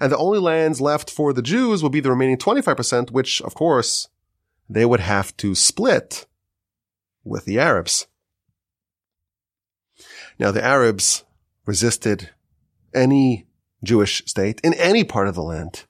[0.00, 3.54] And the only lands left for the Jews will be the remaining 25%, which, of
[3.54, 4.08] course,
[4.68, 6.26] they would have to split
[7.24, 8.06] with the Arabs.
[10.38, 11.24] Now, the Arabs
[11.66, 12.30] resisted
[12.94, 13.46] any
[13.82, 15.84] Jewish state in any part of the land.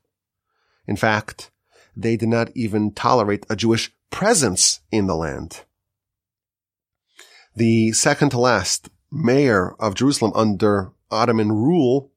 [0.87, 1.50] In fact,
[1.96, 5.64] they did not even tolerate a Jewish presence in the land.
[7.56, 12.12] The second to last mayor of Jerusalem under Ottoman rule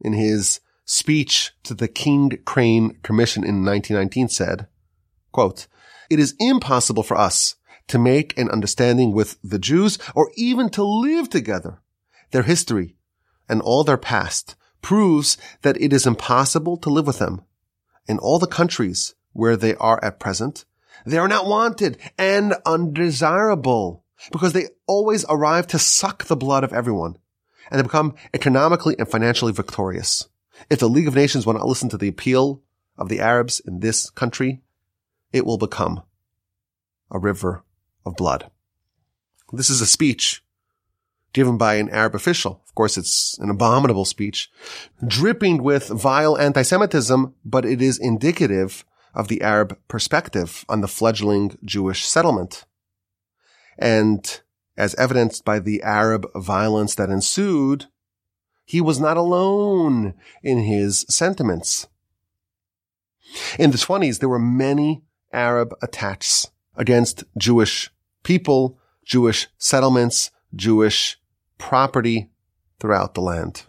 [0.00, 4.66] in his speech to the King Crane Commission in 1919 said,
[5.30, 5.68] quote,
[6.10, 7.54] it is impossible for us
[7.88, 11.80] to make an understanding with the Jews or even to live together.
[12.32, 12.96] Their history
[13.48, 17.42] and all their past proves that it is impossible to live with them.
[18.06, 20.64] In all the countries where they are at present,
[21.06, 26.72] they are not wanted and undesirable because they always arrive to suck the blood of
[26.72, 27.16] everyone
[27.70, 30.28] and to become economically and financially victorious.
[30.70, 32.62] If the League of Nations will not listen to the appeal
[32.96, 34.60] of the Arabs in this country,
[35.32, 36.02] it will become
[37.10, 37.62] a river
[38.04, 38.50] of blood.
[39.52, 40.42] This is a speech
[41.32, 42.62] given by an Arab official.
[42.66, 44.50] Of course, it's an abominable speech,
[45.06, 51.58] dripping with vile anti-Semitism, but it is indicative of the Arab perspective on the fledgling
[51.64, 52.64] Jewish settlement.
[53.78, 54.40] And
[54.76, 57.86] as evidenced by the Arab violence that ensued,
[58.64, 61.88] he was not alone in his sentiments.
[63.58, 67.90] In the 20s, there were many Arab attacks against Jewish
[68.22, 71.18] people, Jewish settlements, Jewish
[71.58, 72.30] property
[72.78, 73.64] throughout the land.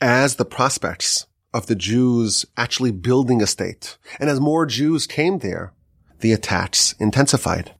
[0.00, 5.38] As the prospects of the Jews actually building a state, and as more Jews came
[5.38, 5.72] there,
[6.20, 7.74] the attacks intensified.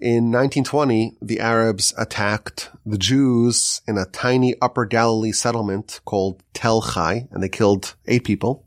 [0.00, 6.82] In 1920, the Arabs attacked the Jews in a tiny upper Galilee settlement called Tel
[6.82, 8.64] Chai, and they killed eight people.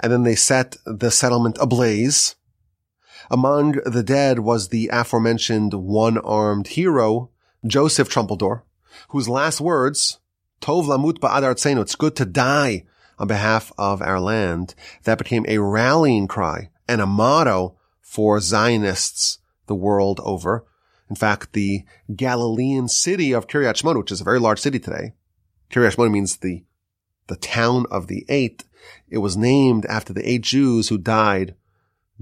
[0.00, 2.36] And then they set the settlement ablaze.
[3.30, 7.30] Among the dead was the aforementioned one-armed hero,
[7.66, 8.62] Joseph Trumpeldor,
[9.10, 10.18] whose last words,
[10.60, 12.84] Tov lamut ba'ad it's good to die
[13.18, 19.38] on behalf of our land, that became a rallying cry and a motto for Zionists
[19.66, 20.64] the world over.
[21.08, 25.12] In fact, the Galilean city of Kiryat Shmona, which is a very large city today,
[25.70, 26.64] Kiryat Shmona means the,
[27.26, 28.64] the town of the eight.
[29.08, 31.54] It was named after the eight Jews who died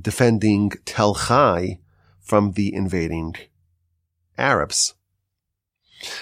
[0.00, 1.78] defending Tel Chai
[2.20, 3.36] from the invading
[4.36, 4.94] Arabs.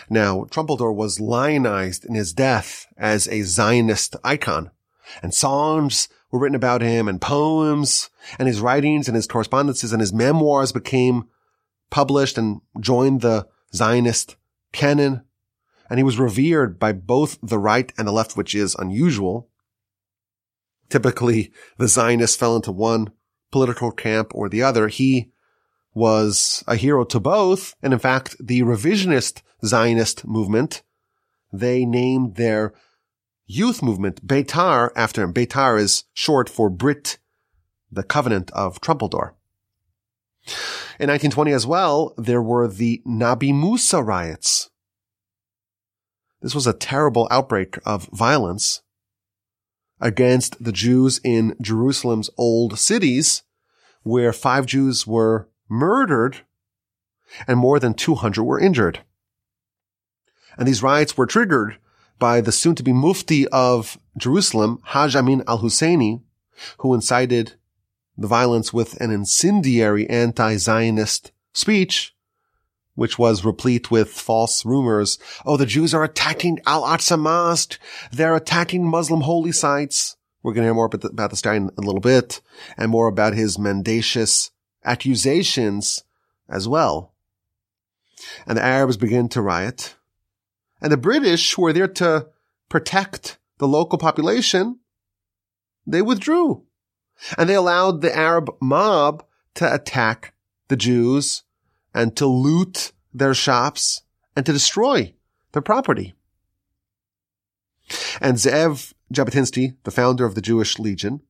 [0.09, 4.71] Now, Trumpeldor was lionized in his death as a Zionist icon,
[5.23, 10.01] and songs were written about him and poems and his writings and his correspondences and
[10.01, 11.29] his memoirs became
[11.91, 14.37] published and joined the Zionist
[14.73, 15.23] canon.
[15.89, 19.49] And he was revered by both the right and the left, which is unusual.
[20.89, 23.12] Typically, the Zionists fell into one
[23.53, 24.89] political camp or the other.
[24.89, 25.31] He
[25.95, 27.75] was a hero to both.
[27.83, 30.83] And in fact, the revisionist Zionist movement,
[31.53, 32.75] they named their
[33.47, 35.33] youth movement, Beitar, after him.
[35.33, 37.19] Beitar is short for Brit,
[37.90, 39.33] the covenant of Trumpeldor.
[40.99, 44.71] In 1920 as well, there were the Nabi Musa riots.
[46.40, 48.83] This was a terrible outbreak of violence
[50.01, 53.42] against the Jews in Jerusalem's old cities,
[54.03, 56.42] where five Jews were murdered
[57.49, 59.01] and more than 200 were injured.
[60.57, 61.77] And these riots were triggered
[62.19, 66.23] by the soon-to-be mufti of Jerusalem, Haj Amin al-Husseini,
[66.79, 67.53] who incited
[68.16, 72.14] the violence with an incendiary anti-Zionist speech,
[72.95, 75.19] which was replete with false rumors.
[75.45, 77.79] Oh, the Jews are attacking Al-Aqsa Mosque.
[78.11, 80.16] They're attacking Muslim holy sites.
[80.42, 82.40] We're going to hear more about, the, about this guy in a little bit
[82.79, 84.51] and more about his mendacious
[84.83, 86.05] accusations
[86.49, 87.12] as well.
[88.47, 89.95] And the Arabs begin to riot.
[90.87, 92.29] And the British, who were there to
[92.68, 94.79] protect the local population,
[95.85, 96.62] they withdrew.
[97.37, 100.33] And they allowed the Arab mob to attack
[100.68, 101.42] the Jews
[101.92, 104.03] and to loot their shops
[104.37, 105.12] and to destroy
[105.51, 106.14] their property.
[108.20, 111.20] And Zev Jabotinsky, the founder of the Jewish Legion,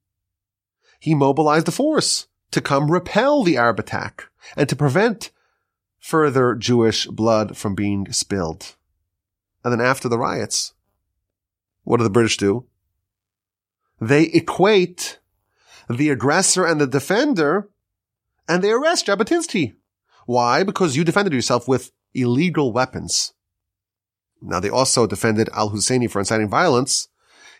[1.00, 5.30] he mobilized a force to come repel the Arab attack and to prevent
[5.98, 8.76] further Jewish blood from being spilled.
[9.66, 10.74] And then after the riots,
[11.82, 12.66] what do the British do?
[14.00, 15.18] They equate
[15.90, 17.68] the aggressor and the defender
[18.48, 19.74] and they arrest Jabotinsky.
[20.24, 20.62] Why?
[20.62, 23.32] Because you defended yourself with illegal weapons.
[24.40, 27.08] Now they also defended al-Husseini for inciting violence.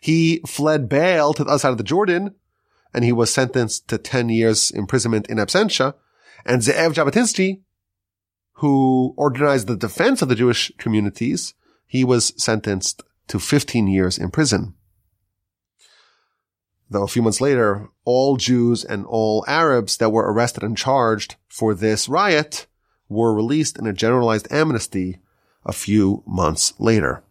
[0.01, 2.37] He fled bail to the other side of the Jordan
[2.95, 5.95] and he was sentenced to 10 years imprisonment in absentia.
[6.45, 7.63] And Ze'ev Jabotinsky,
[8.59, 11.53] who organized the defense of the Jewish communities,
[11.87, 14.75] he was sentenced to 15 years in prison.
[16.89, 21.37] Though a few months later, all Jews and all Arabs that were arrested and charged
[21.49, 22.67] for this riot
[23.09, 25.19] were released in a generalized amnesty
[25.65, 27.25] a few months later.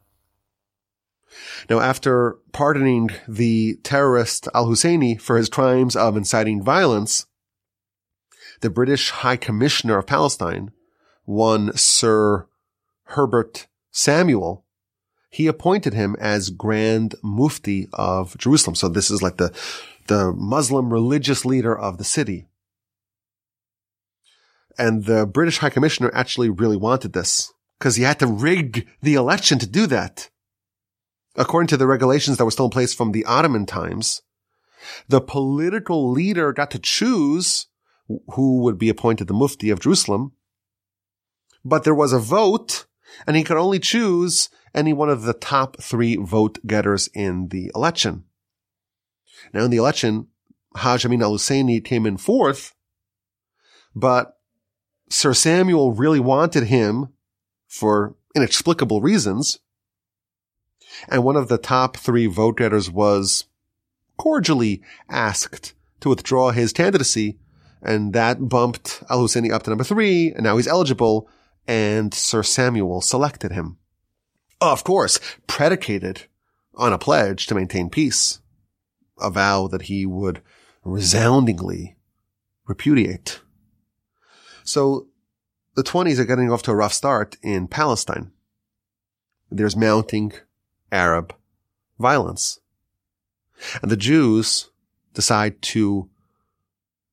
[1.69, 7.25] Now, after pardoning the terrorist al-Husseini for his crimes of inciting violence,
[8.61, 10.71] the British High Commissioner of Palestine,
[11.25, 12.47] one Sir
[13.05, 14.65] Herbert Samuel,
[15.29, 18.75] he appointed him as Grand Mufti of Jerusalem.
[18.75, 19.53] So this is like the,
[20.07, 22.45] the Muslim religious leader of the city.
[24.77, 29.13] And the British High Commissioner actually really wanted this because he had to rig the
[29.13, 30.29] election to do that.
[31.37, 34.23] According to the regulations that were still in place from the Ottoman times,
[35.07, 37.67] the political leader got to choose
[38.33, 40.33] who would be appointed the Mufti of Jerusalem.
[41.63, 42.87] But there was a vote
[43.25, 47.71] and he could only choose any one of the top three vote getters in the
[47.73, 48.25] election.
[49.53, 50.27] Now in the election,
[50.75, 52.75] Haj Amin al-Husseini came in fourth,
[53.95, 54.37] but
[55.09, 57.09] Sir Samuel really wanted him
[57.67, 59.59] for inexplicable reasons.
[61.07, 63.45] And one of the top three vote getters was
[64.17, 67.37] cordially asked to withdraw his candidacy.
[67.81, 70.31] And that bumped Al Husseini up to number three.
[70.31, 71.29] And now he's eligible.
[71.67, 73.77] And Sir Samuel selected him.
[74.61, 76.23] Of course, predicated
[76.75, 78.39] on a pledge to maintain peace,
[79.19, 80.41] a vow that he would
[80.83, 81.95] resoundingly
[82.67, 83.41] repudiate.
[84.63, 85.07] So
[85.75, 88.31] the 20s are getting off to a rough start in Palestine.
[89.51, 90.33] There's mounting
[90.91, 91.33] Arab
[91.99, 92.59] violence.
[93.81, 94.69] And the Jews
[95.13, 96.09] decide to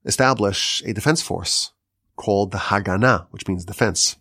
[0.05, 1.73] establish a defense force
[2.17, 4.17] called the Haganah, which means defense.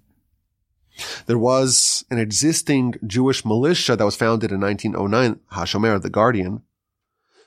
[1.26, 6.62] There was an existing Jewish militia that was founded in 1909, Hashomer, the Guardian,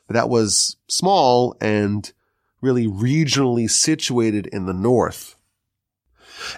[0.07, 2.13] but that was small and
[2.61, 5.37] really regionally situated in the north.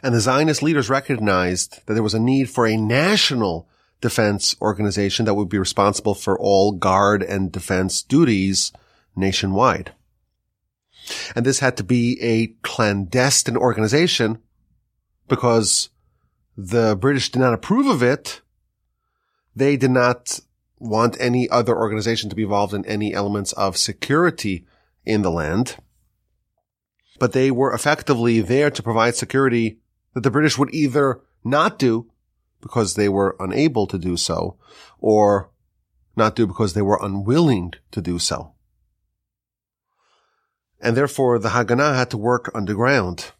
[0.03, 3.68] And the Zionist leaders recognized that there was a need for a national
[4.01, 8.72] defense organization that would be responsible for all guard and defense duties
[9.14, 9.93] nationwide.
[11.34, 14.39] And this had to be a clandestine organization
[15.28, 15.89] because
[16.57, 18.40] the British did not approve of it.
[19.54, 20.40] They did not
[20.78, 24.66] want any other organization to be involved in any elements of security
[25.04, 25.76] in the land.
[27.18, 29.78] But they were effectively there to provide security
[30.14, 32.11] that the British would either not do
[32.61, 34.57] because they were unable to do so
[34.98, 35.50] or
[36.16, 38.54] not do because they were unwilling to do so.
[40.80, 43.32] And therefore the Haganah had to work underground.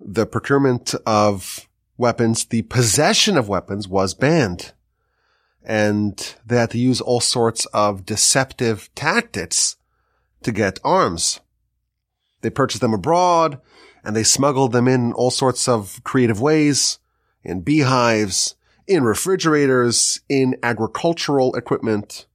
[0.00, 4.72] The procurement of weapons, the possession of weapons was banned.
[5.62, 9.76] And they had to use all sorts of deceptive tactics
[10.42, 11.40] to get arms.
[12.40, 13.60] They purchased them abroad
[14.02, 16.98] and they smuggled them in all sorts of creative ways
[17.44, 18.54] in beehives,
[18.86, 22.26] in refrigerators, in agricultural equipment.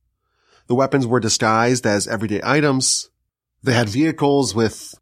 [0.67, 3.09] The weapons were disguised as everyday items.
[3.63, 4.95] They had vehicles with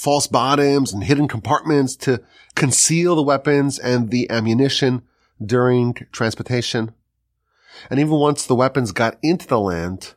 [0.00, 2.22] false bottoms and hidden compartments to
[2.54, 5.02] conceal the weapons and the ammunition
[5.44, 6.94] during transportation.
[7.90, 10.14] And even once the weapons got into the land,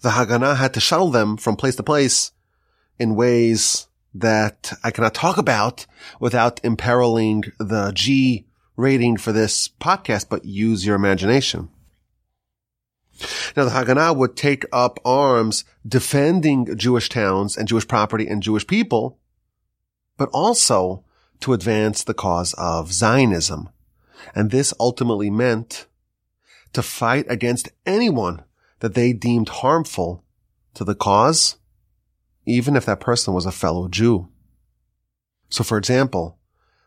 [0.00, 2.32] the Haganah had to shuttle them from place to place
[2.98, 5.86] in ways that I cannot talk about
[6.18, 11.68] without imperiling the G rating for this podcast, but use your imagination.
[13.56, 18.66] Now the Haganah would take up arms defending Jewish towns and Jewish property and Jewish
[18.66, 19.18] people,
[20.16, 21.04] but also
[21.40, 23.68] to advance the cause of Zionism.
[24.34, 25.86] And this ultimately meant
[26.72, 28.42] to fight against anyone
[28.80, 30.24] that they deemed harmful
[30.74, 31.56] to the cause
[32.46, 34.28] even if that person was a fellow Jew.
[35.48, 36.38] So for example,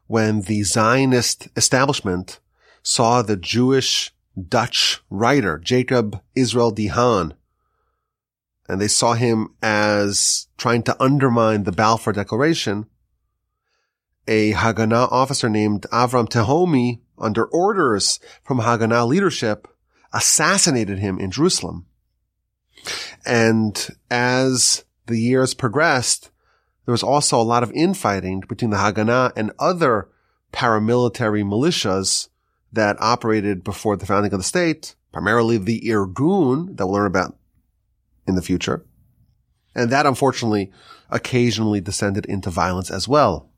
[0.07, 2.39] when the Zionist establishment
[2.83, 7.33] saw the Jewish Dutch writer, Jacob Israel de Haan,
[8.67, 12.87] and they saw him as trying to undermine the Balfour Declaration,
[14.27, 19.67] a Haganah officer named Avram Tehomi, under orders from Haganah leadership,
[20.11, 21.85] assassinated him in Jerusalem.
[23.25, 26.31] And as the years progressed,
[26.85, 30.09] there was also a lot of infighting between the Haganah and other
[30.51, 32.29] paramilitary militias
[32.75, 37.35] that operated before the founding of the state, primarily the Irgun that we'll learn about
[38.27, 38.85] in the future.
[39.73, 40.71] And that unfortunately
[41.09, 43.49] occasionally descended into violence as well.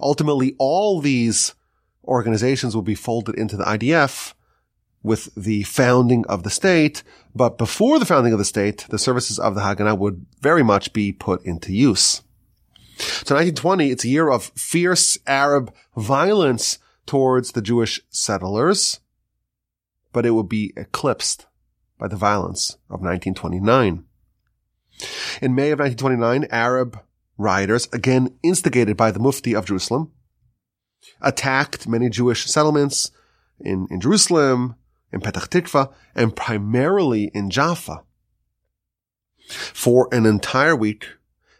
[0.00, 1.54] Ultimately, all these
[2.04, 4.34] organizations will be folded into the IDF
[5.02, 7.02] with the founding of the state,
[7.34, 10.92] but before the founding of the state, the services of the Haganah would very much
[10.92, 12.22] be put into use.
[12.98, 16.78] So 1920, it's a year of fierce Arab violence
[17.08, 19.00] towards the Jewish settlers,
[20.12, 21.46] but it would be eclipsed
[21.98, 24.04] by the violence of 1929.
[25.42, 27.00] In May of 1929, Arab
[27.36, 30.12] rioters, again instigated by the Mufti of Jerusalem,
[31.20, 33.10] attacked many Jewish settlements
[33.58, 34.76] in, in Jerusalem,
[35.12, 38.02] in Petah Tikva, and primarily in Jaffa.
[39.48, 41.06] For an entire week,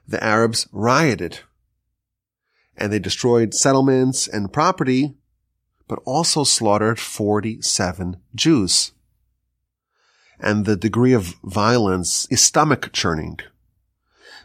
[0.06, 1.40] the Arabs rioted
[2.78, 5.14] and they destroyed settlements and property,
[5.88, 8.92] but also slaughtered 47 Jews.
[10.38, 13.40] And the degree of violence is stomach churning.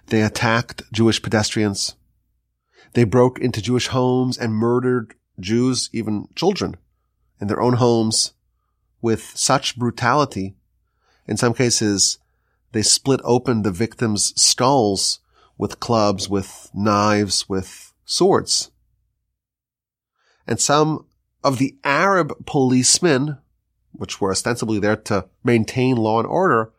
[0.07, 1.95] They attacked Jewish pedestrians.
[2.93, 6.77] They broke into Jewish homes and murdered Jews, even children,
[7.39, 8.33] in their own homes
[9.01, 10.55] with such brutality.
[11.27, 12.19] In some cases,
[12.71, 15.19] they split open the victims' skulls
[15.57, 18.71] with clubs, with knives, with swords.
[20.47, 21.05] And some
[21.43, 23.37] of the Arab policemen,
[23.91, 26.71] which were ostensibly there to maintain law and order,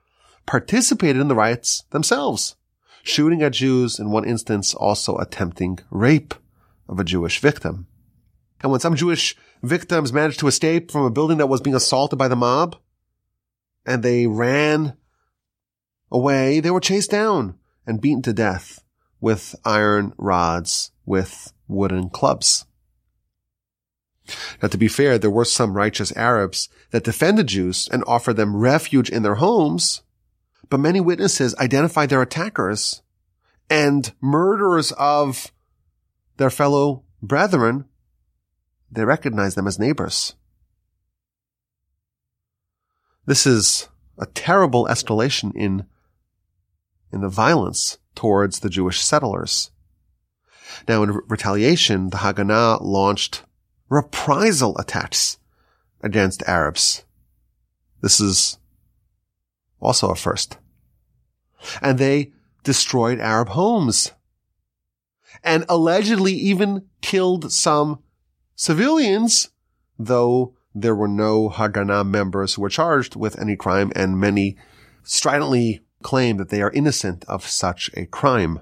[0.47, 2.57] participated in the riots themselves,
[3.03, 6.35] shooting at Jews, in one instance also attempting rape
[6.89, 7.87] of a Jewish victim.
[8.63, 12.19] And when some Jewish victims managed to escape from a building that was being assaulted
[12.19, 12.77] by the mob,
[13.87, 14.97] and they ran
[16.11, 18.83] away, they were chased down and beaten to death
[19.21, 22.67] with iron rods, with wooden clubs.
[24.63, 28.57] Now, to be fair, there were some righteous Arabs that defended Jews and offered them
[28.57, 30.03] refuge in their homes,
[30.71, 33.03] but many witnesses identified their attackers
[33.69, 35.53] and murderers of
[36.37, 37.85] their fellow brethren.
[38.91, 40.35] They recognized them as neighbors.
[43.27, 45.87] This is a terrible escalation in
[47.13, 49.71] in the violence towards the Jewish settlers.
[50.89, 53.45] Now, in retaliation, the Haganah launched
[53.89, 55.39] reprisal attacks
[56.03, 57.05] against Arabs.
[58.01, 58.59] This is
[59.81, 60.59] also a first.
[61.81, 62.33] And they
[62.63, 64.13] destroyed Arab homes
[65.43, 68.03] and allegedly even killed some
[68.55, 69.51] civilians,
[69.99, 74.57] though there were no Haganah members who were charged with any crime and many
[75.03, 78.61] stridently claim that they are innocent of such a crime.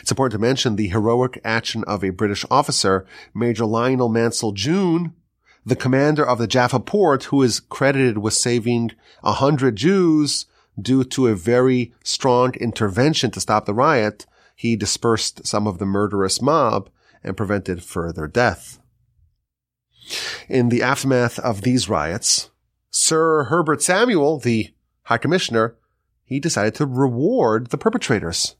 [0.00, 5.14] It's important to mention the heroic action of a British officer, Major Lionel Mansell June,
[5.64, 10.46] the commander of the Jaffa port, who is credited with saving a hundred Jews
[10.80, 14.26] due to a very strong intervention to stop the riot.
[14.54, 16.88] He dispersed some of the murderous mob
[17.22, 18.78] and prevented further death.
[20.48, 22.50] In the aftermath of these riots,
[22.90, 24.72] Sir Herbert Samuel, the
[25.02, 25.76] High Commissioner,
[26.24, 28.56] he decided to reward the perpetrators.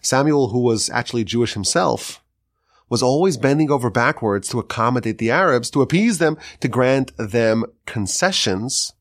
[0.00, 2.22] Samuel, who was actually Jewish himself,
[2.88, 7.64] was always bending over backwards to accommodate the Arabs, to appease them, to grant them
[7.86, 8.94] concessions.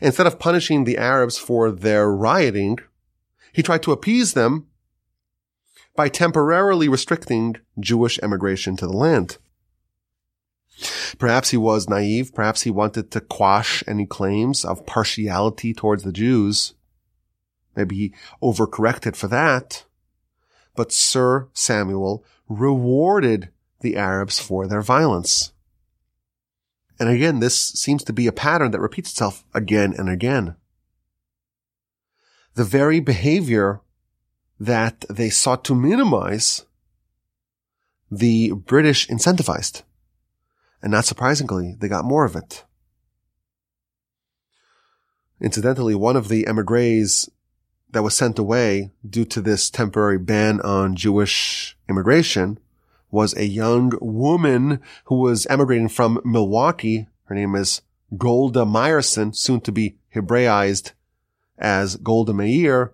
[0.00, 2.78] Instead of punishing the Arabs for their rioting,
[3.52, 4.68] he tried to appease them
[5.96, 9.38] by temporarily restricting Jewish emigration to the land.
[11.18, 12.34] Perhaps he was naive.
[12.34, 16.74] Perhaps he wanted to quash any claims of partiality towards the Jews.
[17.76, 19.84] Maybe he overcorrected for that.
[20.74, 23.50] But Sir Samuel rewarded
[23.80, 25.52] the Arabs for their violence.
[26.98, 30.56] And again, this seems to be a pattern that repeats itself again and again.
[32.54, 33.80] The very behavior
[34.60, 36.64] that they sought to minimize,
[38.10, 39.82] the British incentivized.
[40.80, 42.64] And not surprisingly, they got more of it.
[45.40, 47.28] Incidentally, one of the emigres
[47.92, 52.58] that was sent away due to this temporary ban on Jewish immigration
[53.10, 57.06] was a young woman who was emigrating from Milwaukee.
[57.24, 57.82] Her name is
[58.16, 60.92] Golda Meyerson, soon to be Hebraized
[61.58, 62.92] as Golda Meir.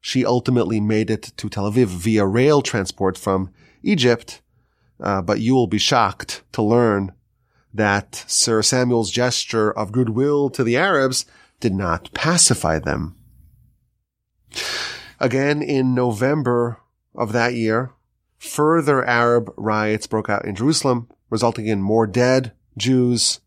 [0.00, 3.50] She ultimately made it to Tel Aviv via rail transport from
[3.82, 4.42] Egypt.
[4.98, 7.12] Uh, but you will be shocked to learn
[7.72, 11.24] that Sir Samuel's gesture of goodwill to the Arabs
[11.60, 13.14] did not pacify them.
[15.20, 16.80] Again, in November
[17.14, 17.92] of that year,
[18.38, 23.40] further Arab riots broke out in Jerusalem, resulting in more dead Jews.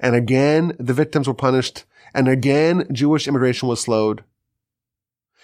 [0.00, 1.84] And again, the victims were punished.
[2.12, 4.24] And again, Jewish immigration was slowed.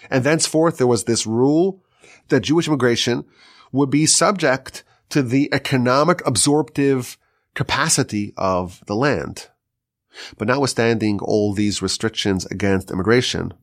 [0.09, 1.81] And thenceforth, there was this rule
[2.27, 3.25] that Jewish immigration
[3.71, 7.17] would be subject to the economic absorptive
[7.55, 9.47] capacity of the land.
[10.37, 13.53] But notwithstanding all these restrictions against immigration,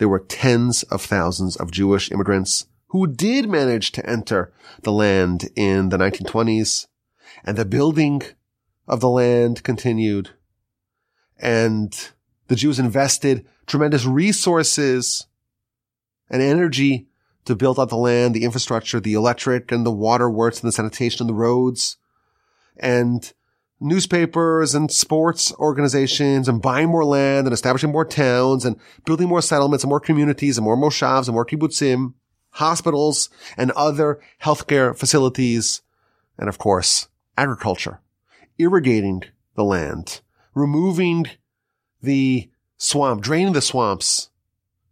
[0.00, 4.50] there were tens of thousands of Jewish immigrants who did manage to enter
[4.82, 6.86] the land in the 1920s
[7.44, 8.22] and the building
[8.88, 10.30] of the land continued.
[11.38, 11.94] And
[12.48, 15.26] the Jews invested tremendous resources
[16.30, 17.06] and energy
[17.44, 20.72] to build out the land, the infrastructure, the electric and the water works and the
[20.72, 21.98] sanitation and the roads.
[22.78, 23.30] And
[23.80, 28.76] newspapers and sports organizations and buying more land and establishing more towns and
[29.06, 32.12] building more settlements and more communities and more moshavs and more kibbutzim,
[32.50, 35.80] hospitals and other healthcare facilities.
[36.38, 37.08] And of course,
[37.38, 38.00] agriculture,
[38.58, 39.22] irrigating
[39.54, 40.20] the land,
[40.54, 41.26] removing
[42.02, 44.28] the swamp, draining the swamps,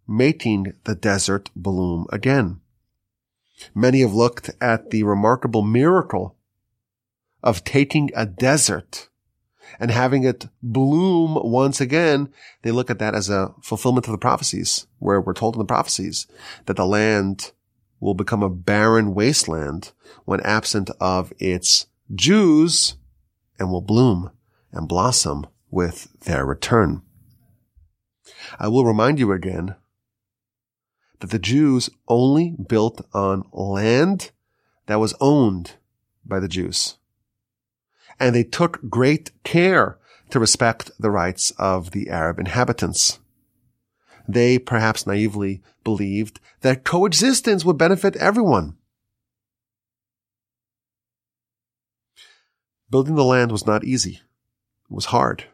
[0.07, 2.61] making the desert bloom again.
[3.74, 6.38] Many have looked at the remarkable miracle
[7.43, 9.09] of taking a desert
[9.78, 12.32] and having it bloom once again.
[12.62, 15.64] They look at that as a fulfillment of the prophecies where we're told in the
[15.64, 16.26] prophecies
[16.66, 17.53] that the land
[18.01, 19.93] will become a barren wasteland
[20.24, 22.95] when absent of its Jews
[23.59, 24.30] and will bloom
[24.72, 27.03] and blossom with their return.
[28.59, 29.74] I will remind you again
[31.20, 34.30] that the Jews only built on land
[34.86, 35.74] that was owned
[36.24, 36.99] by the Jews.
[38.20, 39.98] And they took great care
[40.30, 43.18] to respect the rights of the Arab inhabitants.
[44.26, 48.76] They perhaps naively believed that coexistence would benefit everyone.
[52.90, 54.20] Building the land was not easy.
[54.90, 55.44] It was hard.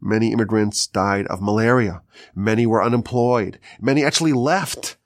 [0.00, 2.02] Many immigrants died of malaria.
[2.34, 3.58] Many were unemployed.
[3.80, 4.96] Many actually left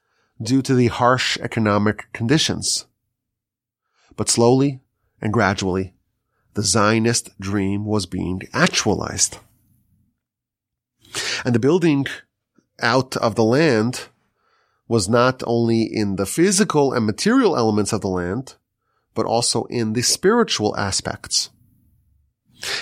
[0.41, 2.87] due to the harsh economic conditions.
[4.17, 4.81] But slowly
[5.21, 5.95] and gradually,
[6.55, 9.39] the Zionist dream was being actualized.
[11.45, 12.07] And the building
[12.81, 14.09] out of the land
[14.89, 18.55] was not only in the physical and material elements of the land,
[19.15, 21.51] but also in the spiritual aspects.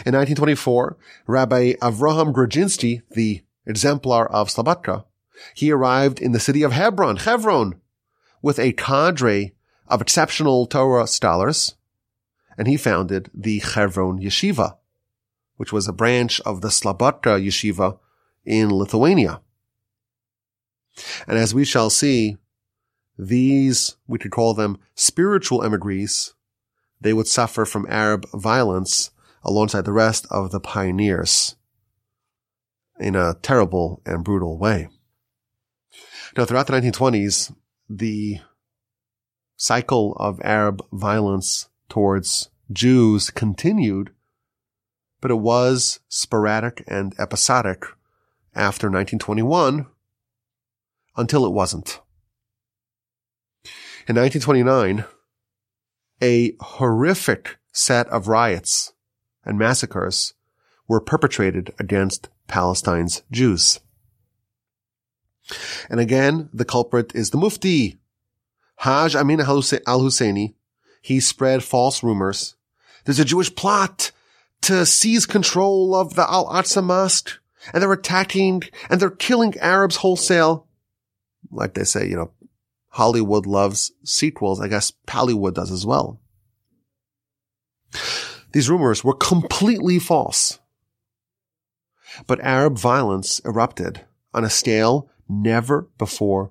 [0.04, 0.96] In 1924,
[1.26, 5.04] Rabbi Avraham Grodzinski, the exemplar of Slobodka,
[5.54, 7.80] he arrived in the city of Hebron, Hebron,
[8.42, 9.54] with a cadre
[9.88, 11.74] of exceptional Torah scholars,
[12.60, 14.76] and he founded the Hebron Yeshiva,
[15.56, 17.98] which was a branch of the Slobodka Yeshiva
[18.44, 19.40] in Lithuania.
[21.26, 22.36] And as we shall see,
[23.16, 26.34] these, we could call them spiritual emigres,
[27.00, 29.10] they would suffer from Arab violence
[29.42, 31.56] alongside the rest of the pioneers
[32.98, 34.90] in a terrible and brutal way.
[36.36, 37.54] Now, throughout the 1920s,
[37.88, 38.40] the
[39.56, 44.12] cycle of Arab violence towards Jews continued,
[45.20, 47.84] but it was sporadic and episodic
[48.54, 49.86] after 1921
[51.16, 52.00] until it wasn't.
[54.08, 55.04] In 1929,
[56.22, 58.92] a horrific set of riots
[59.44, 60.34] and massacres
[60.88, 63.80] were perpetrated against Palestine's Jews.
[65.88, 67.98] And again, the culprit is the Mufti,
[68.76, 70.54] Haj Amin al-Husseini.
[71.00, 72.56] He spread false rumors.
[73.04, 74.12] There's a Jewish plot
[74.62, 77.40] to seize control of the Al-Aqsa Mosque,
[77.72, 80.66] and they're attacking and they're killing Arabs wholesale.
[81.50, 82.30] Like they say, you know,
[82.88, 84.60] Hollywood loves sequels.
[84.60, 86.20] I guess Pallywood does as well.
[88.52, 90.58] These rumors were completely false.
[92.26, 96.50] But Arab violence erupted on a scale never before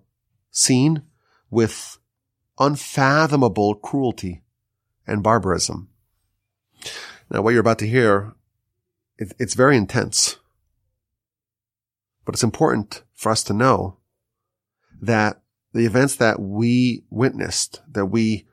[0.52, 1.04] seen
[1.50, 1.99] with
[2.60, 4.44] unfathomable cruelty
[5.08, 5.90] and barbarism.
[7.30, 8.34] Now, what you're about to hear,
[9.18, 10.38] it, it's very intense.
[12.26, 13.98] But it's important for us to know
[15.02, 15.42] that
[15.74, 18.48] the events that we witnessed, that we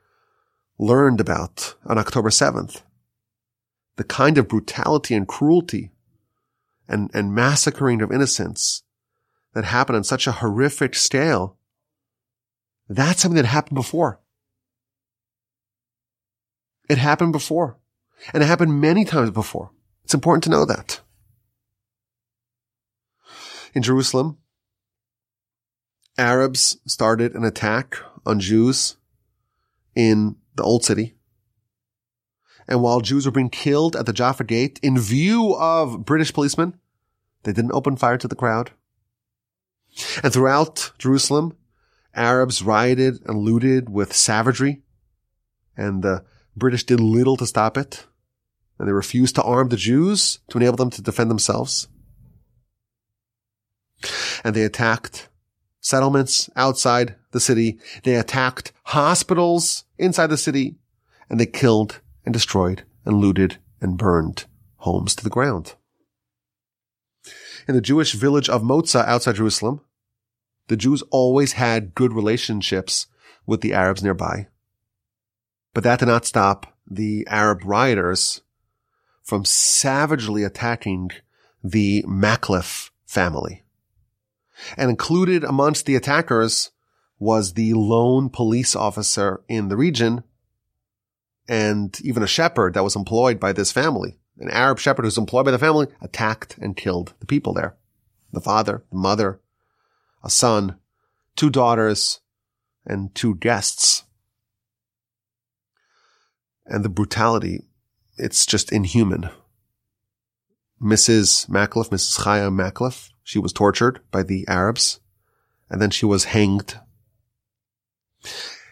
[0.79, 2.83] learned about on October 7th,
[3.97, 5.91] the kind of brutality and cruelty
[6.87, 8.83] and, and massacring of innocents
[9.53, 11.56] that happened on such a horrific scale,
[12.89, 14.19] that's something that happened before.
[16.89, 17.77] It happened before.
[18.33, 19.71] And it happened many times before.
[20.03, 21.01] It's important to know that.
[23.73, 24.37] In Jerusalem,
[26.17, 28.97] Arabs started an attack on Jews
[29.95, 31.15] in the Old City.
[32.67, 36.77] And while Jews were being killed at the Jaffa Gate in view of British policemen,
[37.43, 38.71] they didn't open fire to the crowd.
[40.23, 41.55] And throughout Jerusalem,
[42.17, 44.81] Arabs rioted and looted with savagery,
[45.75, 48.05] and the British did little to stop it.
[48.79, 51.87] And they refused to arm the Jews to enable them to defend themselves.
[54.43, 55.29] And they attacked
[55.79, 57.79] settlements outside the city.
[58.03, 60.75] They attacked hospitals inside the city
[61.29, 64.45] and they killed and destroyed and looted and burned
[64.77, 65.75] homes to the ground.
[67.67, 69.81] In the Jewish village of Moza outside Jerusalem,
[70.67, 73.07] the Jews always had good relationships
[73.45, 74.47] with the Arabs nearby.
[75.73, 78.41] But that did not stop the Arab rioters
[79.23, 81.11] from savagely attacking
[81.63, 83.63] the Maklif family.
[84.75, 86.71] And included amongst the attackers
[87.19, 90.23] was the lone police officer in the region
[91.47, 94.17] and even a shepherd that was employed by this family.
[94.39, 97.75] An Arab shepherd who's employed by the family attacked and killed the people there.
[98.33, 99.39] The father, the mother,
[100.23, 100.77] a son,
[101.35, 102.19] two daughters,
[102.85, 104.03] and two guests.
[106.65, 107.65] And the brutality,
[108.17, 109.29] it's just inhuman.
[110.81, 111.49] Mrs.
[111.49, 112.19] Maklif, Mrs.
[112.19, 114.99] Chaya Maklif, she was tortured by the Arabs,
[115.69, 116.79] and then she was hanged.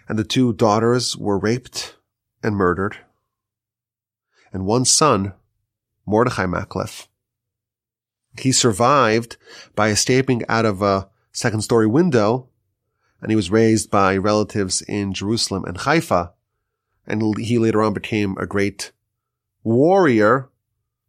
[0.07, 1.95] And the two daughters were raped
[2.43, 2.97] and murdered.
[4.53, 5.33] And one son,
[6.05, 7.07] Mordechai Maklif,
[8.39, 9.37] he survived
[9.75, 12.47] by escaping out of a second story window,
[13.21, 16.31] and he was raised by relatives in Jerusalem and Haifa.
[17.05, 18.91] And he later on became a great
[19.63, 20.49] warrior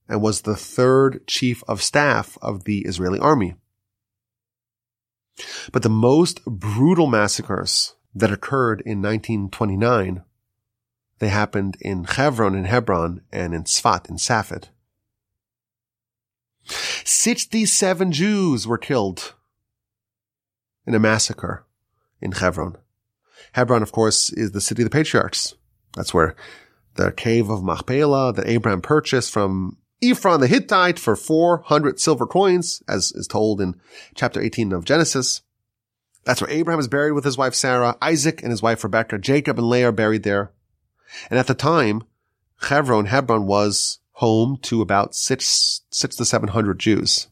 [0.08, 3.54] and was the third chief of staff of the Israeli army.
[5.72, 10.24] But the most brutal massacres that occurred in 1929,
[11.18, 14.70] they happened in Hebron in Hebron and in Sfat in Safed.
[17.04, 19.35] 67 Jews were killed
[20.86, 21.64] in a massacre
[22.20, 22.76] in Hebron.
[23.52, 25.54] Hebron, of course, is the city of the patriarchs.
[25.94, 26.34] That's where
[26.94, 32.82] the cave of Machpelah that Abraham purchased from Ephron the Hittite for 400 silver coins,
[32.88, 33.80] as is told in
[34.14, 35.42] chapter 18 of Genesis.
[36.24, 39.58] That's where Abraham is buried with his wife Sarah, Isaac and his wife Rebekah, Jacob
[39.58, 40.52] and Leah are buried there.
[41.30, 42.02] And at the time,
[42.62, 47.28] Hebron, Hebron was home to about six, six to seven hundred Jews.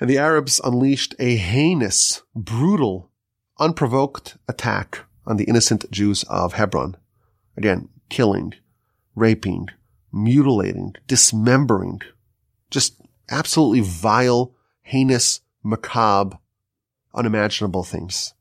[0.00, 3.10] And the Arabs unleashed a heinous, brutal,
[3.58, 6.96] unprovoked attack on the innocent Jews of Hebron.
[7.56, 8.54] Again, killing,
[9.16, 9.68] raping,
[10.12, 12.00] mutilating, dismembering,
[12.70, 16.38] just absolutely vile, heinous, macabre,
[17.14, 18.34] unimaginable things.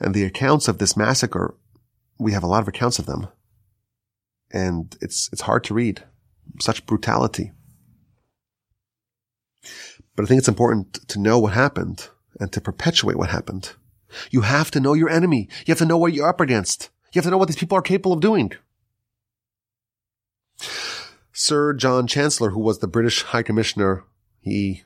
[0.00, 1.54] And the accounts of this massacre,
[2.18, 3.28] we have a lot of accounts of them.
[4.50, 6.02] And it's, it's hard to read.
[6.60, 7.52] Such brutality.
[10.16, 12.08] But I think it's important to know what happened
[12.38, 13.72] and to perpetuate what happened.
[14.30, 15.48] You have to know your enemy.
[15.66, 16.90] You have to know what you're up against.
[17.12, 18.52] You have to know what these people are capable of doing.
[21.32, 24.04] Sir John Chancellor, who was the British High Commissioner,
[24.40, 24.84] he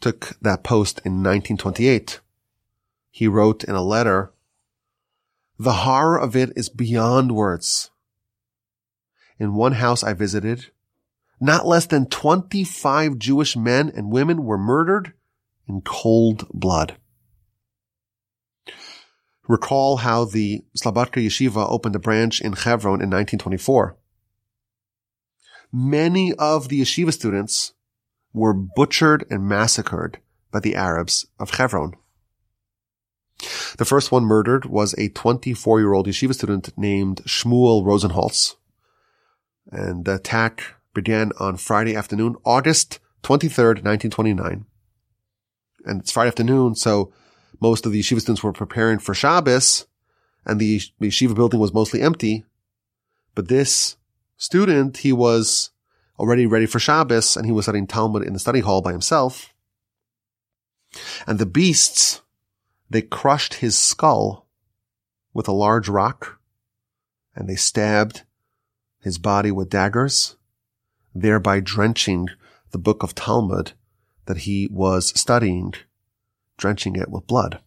[0.00, 2.20] took that post in 1928.
[3.10, 4.32] He wrote in a letter,
[5.58, 7.90] the horror of it is beyond words.
[9.38, 10.70] In one house I visited,
[11.40, 15.14] not less than 25 Jewish men and women were murdered
[15.66, 16.96] in cold blood.
[19.48, 23.96] Recall how the Slobodka Yeshiva opened a branch in Hebron in 1924
[25.72, 27.72] many of the yeshiva students
[28.32, 30.18] were butchered and massacred
[30.50, 31.94] by the Arabs of Hebron.
[33.78, 38.56] The first one murdered was a 24 year old yeshiva student named Shmuel Rosenholz.
[39.70, 44.66] And the attack began on Friday afternoon, August 23rd, 1929.
[45.84, 47.12] And it's Friday afternoon, so
[47.60, 49.86] most of the yeshiva students were preparing for Shabbos,
[50.44, 52.44] and the yeshiva building was mostly empty.
[53.34, 53.96] But this
[54.36, 55.70] student, he was
[56.20, 59.54] already ready for Shabbos and he was studying Talmud in the study hall by himself.
[61.26, 62.20] And the beasts,
[62.90, 64.46] they crushed his skull
[65.32, 66.38] with a large rock
[67.34, 68.24] and they stabbed
[69.00, 70.36] his body with daggers,
[71.14, 72.28] thereby drenching
[72.70, 73.72] the book of Talmud
[74.26, 75.74] that he was studying,
[76.56, 77.60] drenching it with blood.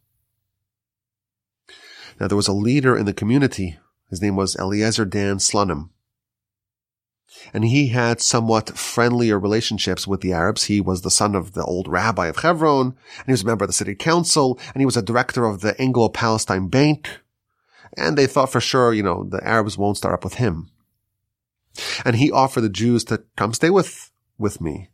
[2.20, 3.80] Now there was a leader in the community.
[4.10, 5.90] His name was Eliezer Dan Slonim
[7.54, 10.66] and he had somewhat friendlier relationships with the Arabs.
[10.66, 12.88] He was the son of the old rabbi of Hebron,
[13.18, 15.62] and he was a member of the city council, and he was a director of
[15.62, 17.20] the Anglo-Palestine Bank.
[17.98, 20.70] And they thought for sure, you know, the Arabs won't start up with him.
[22.06, 24.90] And he offered the Jews to come stay with, with me.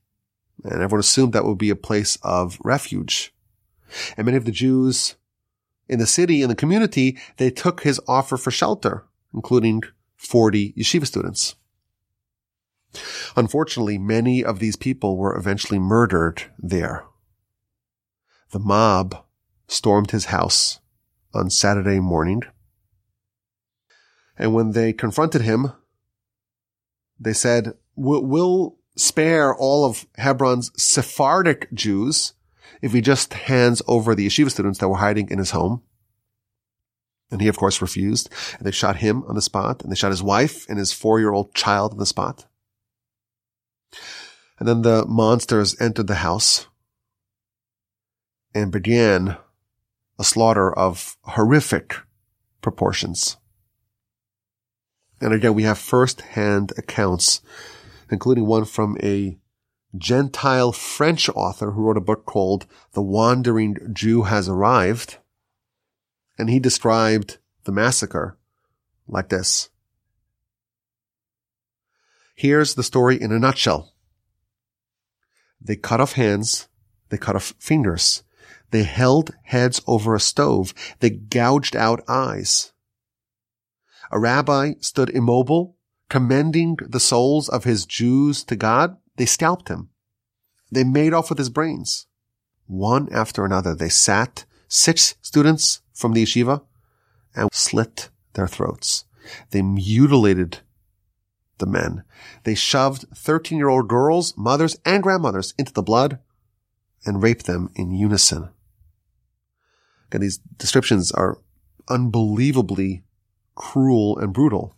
[0.64, 3.34] And everyone assumed that would be a place of refuge.
[4.18, 5.16] And many of the Jews
[5.88, 9.82] in the city, in the community, they took his offer for shelter, including
[10.16, 11.56] 40 yeshiva students.
[13.36, 17.06] Unfortunately, many of these people were eventually murdered there.
[18.52, 19.24] The mob
[19.68, 20.80] stormed his house
[21.34, 22.42] on Saturday morning.
[24.38, 25.74] And when they confronted him,
[27.20, 32.34] they said, we'll, spare all of Hebron's Sephardic Jews
[32.82, 35.84] if he just hands over the yeshiva students that were hiding in his home.
[37.32, 38.30] And he, of course, refused.
[38.58, 41.54] And they shot him on the spot, and they shot his wife and his four-year-old
[41.54, 42.46] child on the spot.
[44.58, 46.68] And then the monsters entered the house
[48.54, 49.38] and began
[50.18, 51.96] a slaughter of horrific
[52.62, 53.38] proportions.
[55.22, 57.42] And again, we have first-hand accounts,
[58.10, 59.38] including one from a
[59.98, 65.18] Gentile French author who wrote a book called The Wandering Jew Has Arrived.
[66.38, 68.38] And he described the massacre
[69.08, 69.70] like this.
[72.36, 73.94] Here's the story in a nutshell.
[75.60, 76.70] They cut off hands.
[77.10, 78.24] They cut off fingers.
[78.72, 80.74] They held heads over a stove.
[81.00, 82.72] They gouged out eyes.
[84.12, 85.76] A rabbi stood immobile,
[86.10, 88.98] commending the souls of his Jews to God.
[89.18, 89.90] They scalped him.
[90.72, 92.08] They made off with his brains.
[92.66, 96.62] One after another, they sat six students from the yeshiva
[97.36, 99.06] and slit their throats.
[99.52, 100.60] They mutilated
[101.58, 102.04] the men.
[102.44, 106.20] They shoved 13 year old girls, mothers, and grandmothers into the blood
[107.06, 108.50] and raped them in unison.
[110.12, 111.38] And these descriptions are
[111.88, 113.04] unbelievably
[113.60, 114.76] cruel and brutal.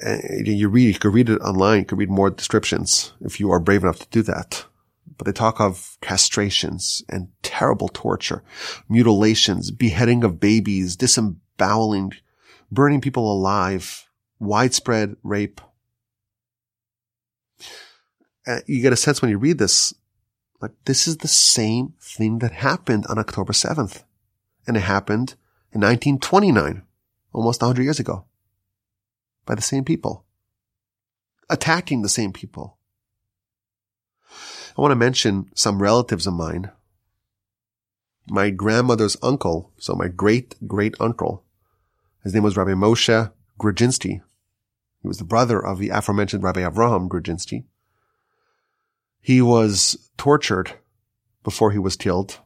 [0.00, 3.50] And you read, you could read it online, you could read more descriptions if you
[3.52, 4.66] are brave enough to do that.
[5.16, 8.42] But they talk of castrations and terrible torture,
[8.88, 12.12] mutilations, beheading of babies, disemboweling,
[12.72, 14.08] burning people alive,
[14.40, 15.60] widespread rape.
[18.44, 19.94] Uh, you get a sense when you read this,
[20.60, 24.02] like this is the same thing that happened on October 7th.
[24.66, 25.36] And it happened
[25.72, 26.82] in 1929,
[27.32, 28.24] almost 100 years ago,
[29.46, 30.24] by the same people,
[31.48, 32.76] attacking the same people.
[34.76, 36.70] I want to mention some relatives of mine.
[38.28, 41.44] My grandmother's uncle, so my great great uncle,
[42.22, 44.22] his name was Rabbi Moshe Grodzinski.
[45.00, 47.64] He was the brother of the aforementioned Rabbi Avraham Grodzinski.
[49.20, 50.74] He was tortured
[51.42, 52.40] before he was killed.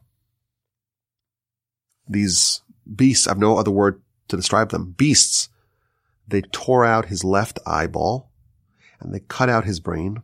[2.07, 2.61] These
[2.95, 5.49] beasts, I've no other word to describe them, beasts,
[6.27, 8.31] they tore out his left eyeball
[8.99, 10.21] and they cut out his brain.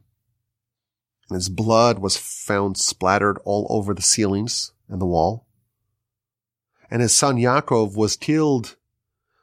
[1.29, 5.47] And his blood was found splattered all over the ceilings and the wall.
[6.91, 8.75] And his son Yaakov was killed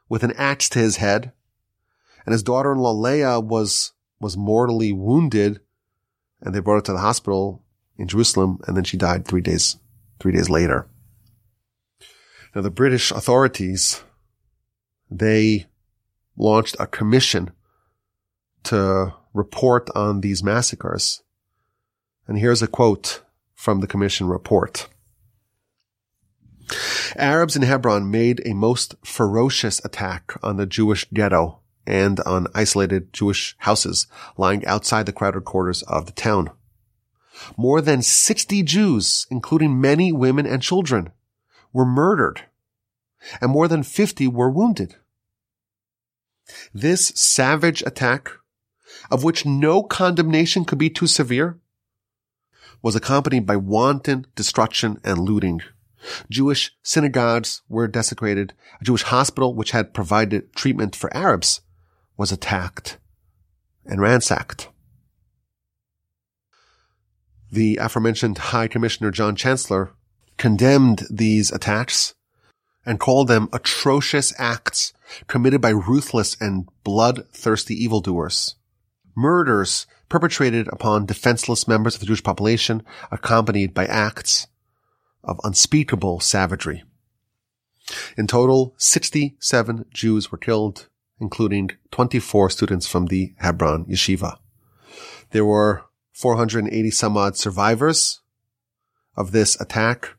[0.07, 1.31] with an axe to his head
[2.25, 5.59] and his daughter-in-law Leah was, was mortally wounded
[6.41, 7.63] and they brought her to the hospital
[7.97, 9.77] in Jerusalem and then she died three days,
[10.19, 10.87] three days later.
[12.53, 14.03] Now the British authorities,
[15.09, 15.67] they
[16.35, 17.51] launched a commission
[18.63, 21.21] to report on these massacres.
[22.27, 23.21] And here's a quote
[23.53, 24.89] from the commission report.
[27.15, 33.11] Arabs in Hebron made a most ferocious attack on the Jewish ghetto and on isolated
[33.13, 36.51] Jewish houses lying outside the crowded quarters of the town.
[37.57, 41.11] More than 60 Jews, including many women and children,
[41.73, 42.43] were murdered,
[43.39, 44.95] and more than 50 were wounded.
[46.73, 48.31] This savage attack,
[49.09, 51.59] of which no condemnation could be too severe,
[52.81, 55.61] was accompanied by wanton destruction and looting.
[56.29, 58.53] Jewish synagogues were desecrated.
[58.79, 61.61] A Jewish hospital, which had provided treatment for Arabs,
[62.17, 62.97] was attacked
[63.85, 64.69] and ransacked.
[67.51, 69.91] The aforementioned High Commissioner John Chancellor
[70.41, 72.15] condemned these attacks
[72.83, 74.91] and called them atrocious acts
[75.27, 78.55] committed by ruthless and bloodthirsty evildoers.
[79.15, 82.81] Murders perpetrated upon defenseless members of the Jewish population
[83.11, 84.47] accompanied by acts
[85.23, 86.83] of unspeakable savagery.
[88.17, 90.87] In total, 67 Jews were killed
[91.19, 94.39] including 24 students from the Hebron Yeshiva.
[95.29, 95.83] There were
[96.13, 98.21] 480 some odd survivors
[99.15, 100.15] of this attack,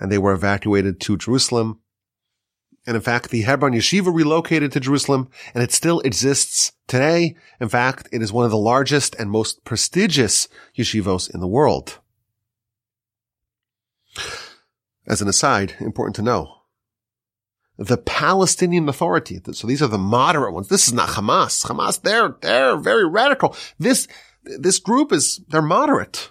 [0.00, 1.80] and they were evacuated to Jerusalem.
[2.86, 7.36] And in fact, the Hebron Yeshiva relocated to Jerusalem, and it still exists today.
[7.60, 12.00] In fact, it is one of the largest and most prestigious yeshivos in the world.
[15.06, 16.56] As an aside, important to know,
[17.76, 19.40] the Palestinian Authority.
[19.52, 20.68] So these are the moderate ones.
[20.68, 21.66] This is not Hamas.
[21.66, 23.54] Hamas, they're, they're very radical.
[23.78, 24.08] This,
[24.42, 26.30] this group is, they're moderate.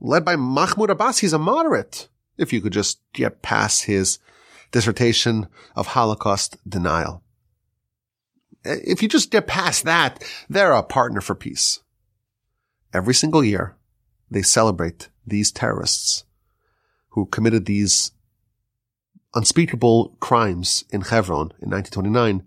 [0.00, 2.08] Led by Mahmoud Abbas, he's a moderate.
[2.38, 4.18] If you could just get past his
[4.72, 7.22] dissertation of Holocaust denial.
[8.64, 11.80] Eh, if you just get past that, they're a partner for peace.
[12.92, 13.76] Every single year,
[14.30, 16.24] they celebrate these terrorists
[17.10, 18.12] who committed these
[19.34, 22.46] unspeakable crimes in Hebron in 1929.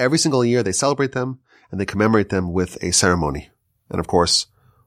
[0.00, 3.50] Every single year they celebrate them and they commemorate them with a ceremony.
[3.90, 4.46] And of course,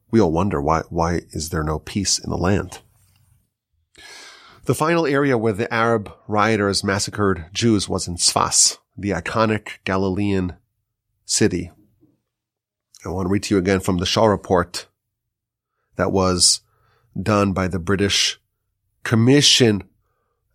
[0.10, 2.82] we all wonder why, why is there no peace in the land?
[4.72, 10.56] The final area where the Arab rioters massacred Jews was in Sfas, the iconic Galilean
[11.26, 11.72] city.
[13.04, 14.88] I want to read to you again from the Shaw report
[15.98, 16.62] that was
[17.22, 18.40] done by the British
[19.04, 19.84] Commission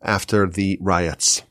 [0.01, 1.43] after the riots.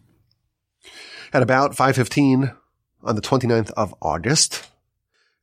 [1.33, 2.57] At about 5.15
[3.03, 4.71] on the 29th of August,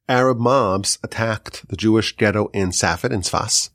[0.09, 3.71] Arab mobs attacked the Jewish ghetto in Safed in Sfas,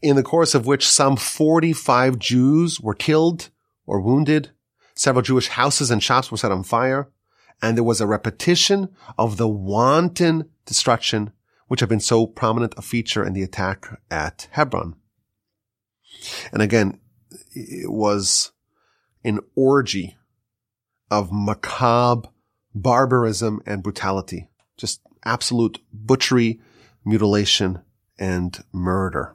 [0.00, 3.50] in the course of which some 45 Jews were killed
[3.86, 4.50] or wounded.
[4.94, 7.10] Several Jewish houses and shops were set on fire,
[7.60, 8.88] and there was a repetition
[9.18, 11.32] of the wanton destruction
[11.68, 14.94] which had been so prominent a feature in the attack at Hebron.
[16.52, 17.00] And again,
[17.54, 18.52] it was
[19.24, 20.16] an orgy
[21.10, 22.28] of macabre
[22.74, 24.48] barbarism and brutality.
[24.76, 26.60] Just absolute butchery,
[27.04, 27.80] mutilation,
[28.18, 29.34] and murder.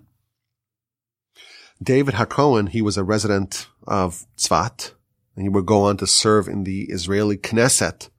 [1.81, 4.93] David HaKohen, he was a resident of Tzfat,
[5.35, 8.09] and he would go on to serve in the Israeli Knesset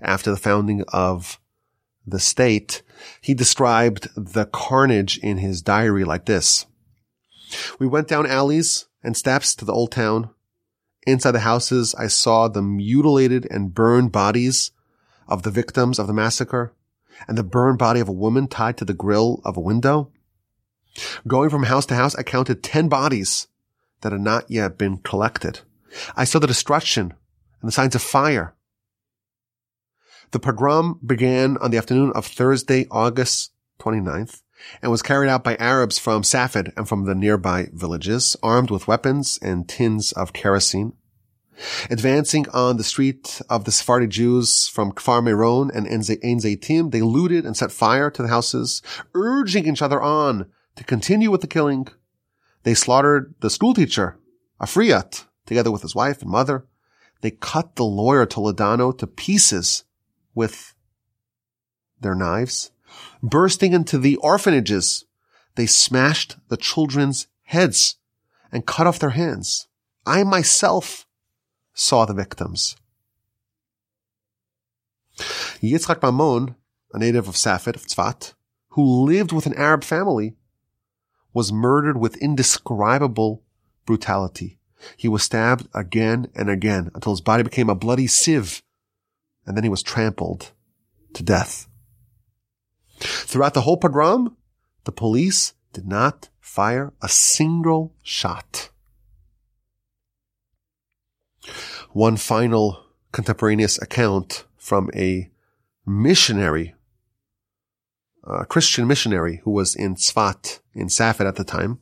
[0.00, 1.40] after the founding of
[2.06, 2.82] the state.
[3.20, 6.66] He described the carnage in his diary like this.
[7.78, 10.30] We went down alleys and steps to the old town.
[11.06, 14.70] Inside the houses, I saw the mutilated and burned bodies
[15.26, 16.72] of the victims of the massacre
[17.26, 20.12] and the burned body of a woman tied to the grill of a window.
[21.26, 23.48] Going from house to house, I counted 10 bodies
[24.00, 25.60] that had not yet been collected.
[26.16, 27.14] I saw the destruction
[27.60, 28.54] and the signs of fire.
[30.30, 34.42] The pogrom began on the afternoon of Thursday, August 29th,
[34.82, 38.88] and was carried out by Arabs from Safed and from the nearby villages, armed with
[38.88, 40.92] weapons and tins of kerosene.
[41.90, 46.02] Advancing on the street of the Sephardi Jews from Kfar Meron and Ein
[46.40, 48.82] Zeitim, they looted and set fire to the houses,
[49.14, 50.46] urging each other on
[50.78, 51.88] to continue with the killing.
[52.62, 54.16] They slaughtered the schoolteacher,
[54.60, 56.66] Afriat, together with his wife and mother.
[57.20, 59.82] They cut the lawyer Toledano to pieces
[60.36, 60.74] with
[62.00, 62.70] their knives.
[63.20, 65.04] Bursting into the orphanages,
[65.56, 67.96] they smashed the children's heads
[68.52, 69.66] and cut off their hands.
[70.06, 71.08] I myself
[71.74, 72.76] saw the victims.
[75.60, 76.54] Yitzchak Mamon,
[76.94, 78.34] a native of Safed, of Tzfat,
[78.70, 80.36] who lived with an Arab family,
[81.32, 83.42] was murdered with indescribable
[83.86, 84.58] brutality.
[84.96, 88.62] He was stabbed again and again until his body became a bloody sieve,
[89.46, 90.52] and then he was trampled
[91.14, 91.68] to death.
[93.00, 94.36] Throughout the whole pogrom,
[94.84, 98.70] the police did not fire a single shot.
[101.92, 105.30] One final contemporaneous account from a
[105.86, 106.74] missionary
[108.24, 111.78] a Christian missionary who was in Tzfat in Safed at the time.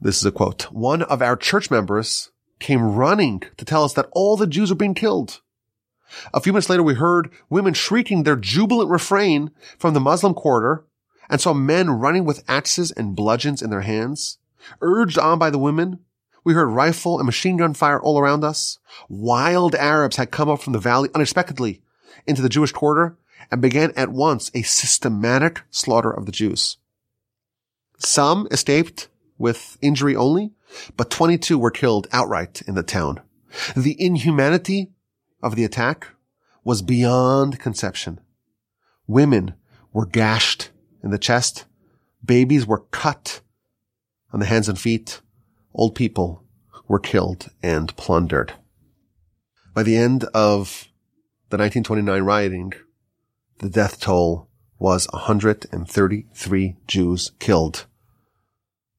[0.00, 0.64] This is a quote.
[0.72, 4.76] One of our church members came running to tell us that all the Jews were
[4.76, 5.40] being killed.
[6.34, 10.84] A few minutes later, we heard women shrieking their jubilant refrain from the Muslim quarter
[11.30, 14.38] and saw men running with axes and bludgeons in their hands.
[14.80, 16.00] Urged on by the women,
[16.44, 18.78] we heard rifle and machine gun fire all around us.
[19.08, 21.82] Wild Arabs had come up from the valley unexpectedly
[22.26, 23.16] into the Jewish quarter
[23.52, 26.78] and began at once a systematic slaughter of the Jews.
[27.98, 30.52] Some escaped with injury only,
[30.96, 33.20] but 22 were killed outright in the town.
[33.76, 34.92] The inhumanity
[35.42, 36.08] of the attack
[36.64, 38.20] was beyond conception.
[39.06, 39.54] Women
[39.92, 40.70] were gashed
[41.04, 41.66] in the chest.
[42.24, 43.42] Babies were cut
[44.32, 45.20] on the hands and feet.
[45.74, 46.42] Old people
[46.88, 48.54] were killed and plundered.
[49.74, 50.88] By the end of
[51.50, 52.72] the 1929 rioting,
[53.62, 57.86] the death toll was 133 Jews killed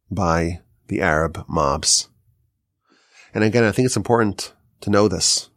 [0.10, 2.08] by the Arab mobs.
[3.34, 5.50] And again, I think it's important to know this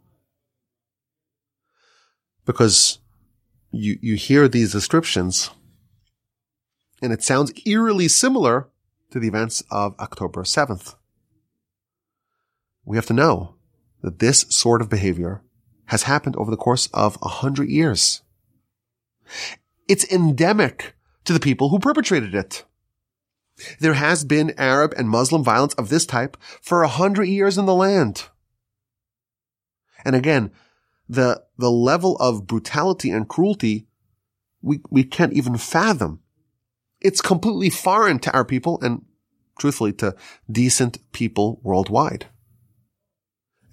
[2.45, 2.99] because
[3.71, 5.51] you, you hear these descriptions
[7.01, 8.67] and it sounds eerily similar
[9.11, 10.95] to the events of October 7th.
[12.83, 13.55] We have to know
[14.01, 15.43] that this sort of behavior
[15.85, 18.21] has happened over the course of a hundred years.
[19.87, 22.65] It's endemic to the people who perpetrated it.
[23.79, 27.65] There has been Arab and Muslim violence of this type for a hundred years in
[27.65, 28.25] the land.
[30.05, 30.51] And again,
[31.09, 33.87] the, the level of brutality and cruelty
[34.61, 36.19] we, we can't even fathom.
[36.99, 39.05] It's completely foreign to our people and
[39.59, 40.15] truthfully to
[40.51, 42.27] decent people worldwide.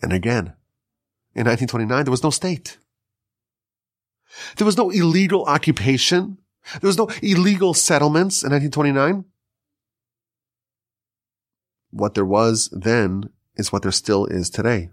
[0.02, 0.54] And again,
[1.34, 2.78] in 1929, there was no state.
[4.56, 6.38] There was no illegal occupation.
[6.80, 9.24] There was no illegal settlements in 1929.
[11.90, 14.90] What there was then is what there still is today.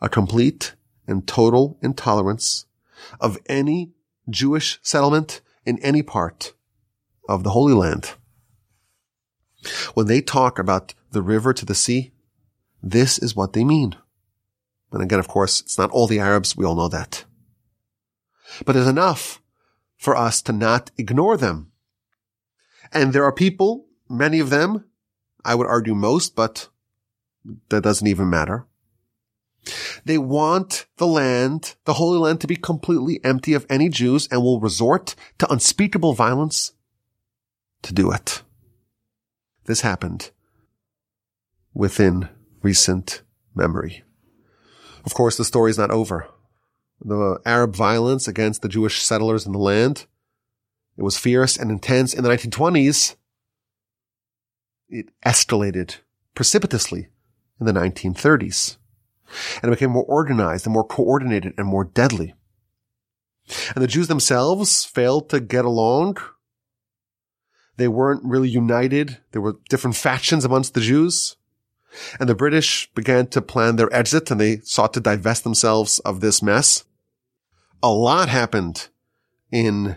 [0.00, 0.74] A complete
[1.06, 2.66] and total intolerance
[3.20, 3.92] of any
[4.28, 6.54] Jewish settlement in any part
[7.28, 8.14] of the Holy Land.
[9.94, 12.12] When they talk about the river to the sea,
[12.82, 13.96] this is what they mean.
[14.92, 16.56] And again, of course, it's not all the Arabs.
[16.56, 17.24] We all know that.
[18.64, 19.42] But there's enough
[19.96, 21.72] for us to not ignore them.
[22.92, 24.84] And there are people, many of them,
[25.44, 26.68] I would argue most, but
[27.68, 28.66] that doesn't even matter.
[30.04, 34.42] They want the land, the Holy Land to be completely empty of any Jews and
[34.42, 36.72] will resort to unspeakable violence
[37.82, 38.42] to do it.
[39.64, 40.30] This happened
[41.72, 42.28] within
[42.62, 43.22] recent
[43.54, 44.04] memory.
[45.04, 46.28] Of course, the story is not over.
[47.00, 50.06] The Arab violence against the Jewish settlers in the land,
[50.96, 53.16] it was fierce and intense in the 1920s.
[54.88, 55.96] It escalated
[56.34, 57.08] precipitously
[57.58, 58.76] in the 1930s
[59.62, 62.34] and it became more organized and more coordinated and more deadly.
[63.74, 66.18] And the Jews themselves failed to get along.
[67.76, 69.18] They weren't really united.
[69.32, 71.36] There were different factions amongst the Jews.
[72.18, 76.20] And the British began to plan their exit and they sought to divest themselves of
[76.20, 76.84] this mess.
[77.82, 78.88] A lot happened
[79.50, 79.96] in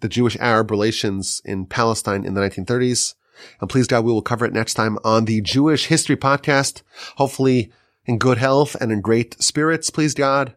[0.00, 3.14] the Jewish Arab relations in Palestine in the 1930s.
[3.60, 6.82] And please God, we will cover it next time on the Jewish History Podcast.
[7.16, 7.72] Hopefully
[8.04, 10.54] in good health and in great spirits, please God.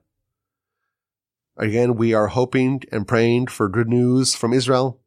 [1.58, 5.00] Again, we are hoping and praying for good news from Israel.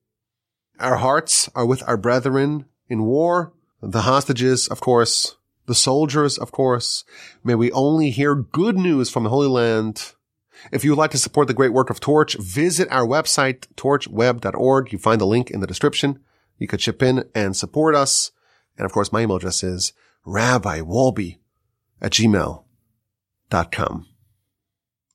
[0.81, 3.53] Our hearts are with our brethren in war,
[3.83, 5.37] the hostages, of course,
[5.69, 7.05] the soldiers, of course.
[7.45, 10.15] May we only hear good news from the Holy Land.
[10.73, 14.93] If you would like to support the great work of Torch, visit our website, torchweb.org.
[14.93, 16.19] You find the link in the description.
[16.59, 18.33] You could chip in and support us.
[18.77, 19.93] And of course, my email address is
[20.25, 21.39] Rabbi Wolbe
[22.01, 22.65] at gmail.com.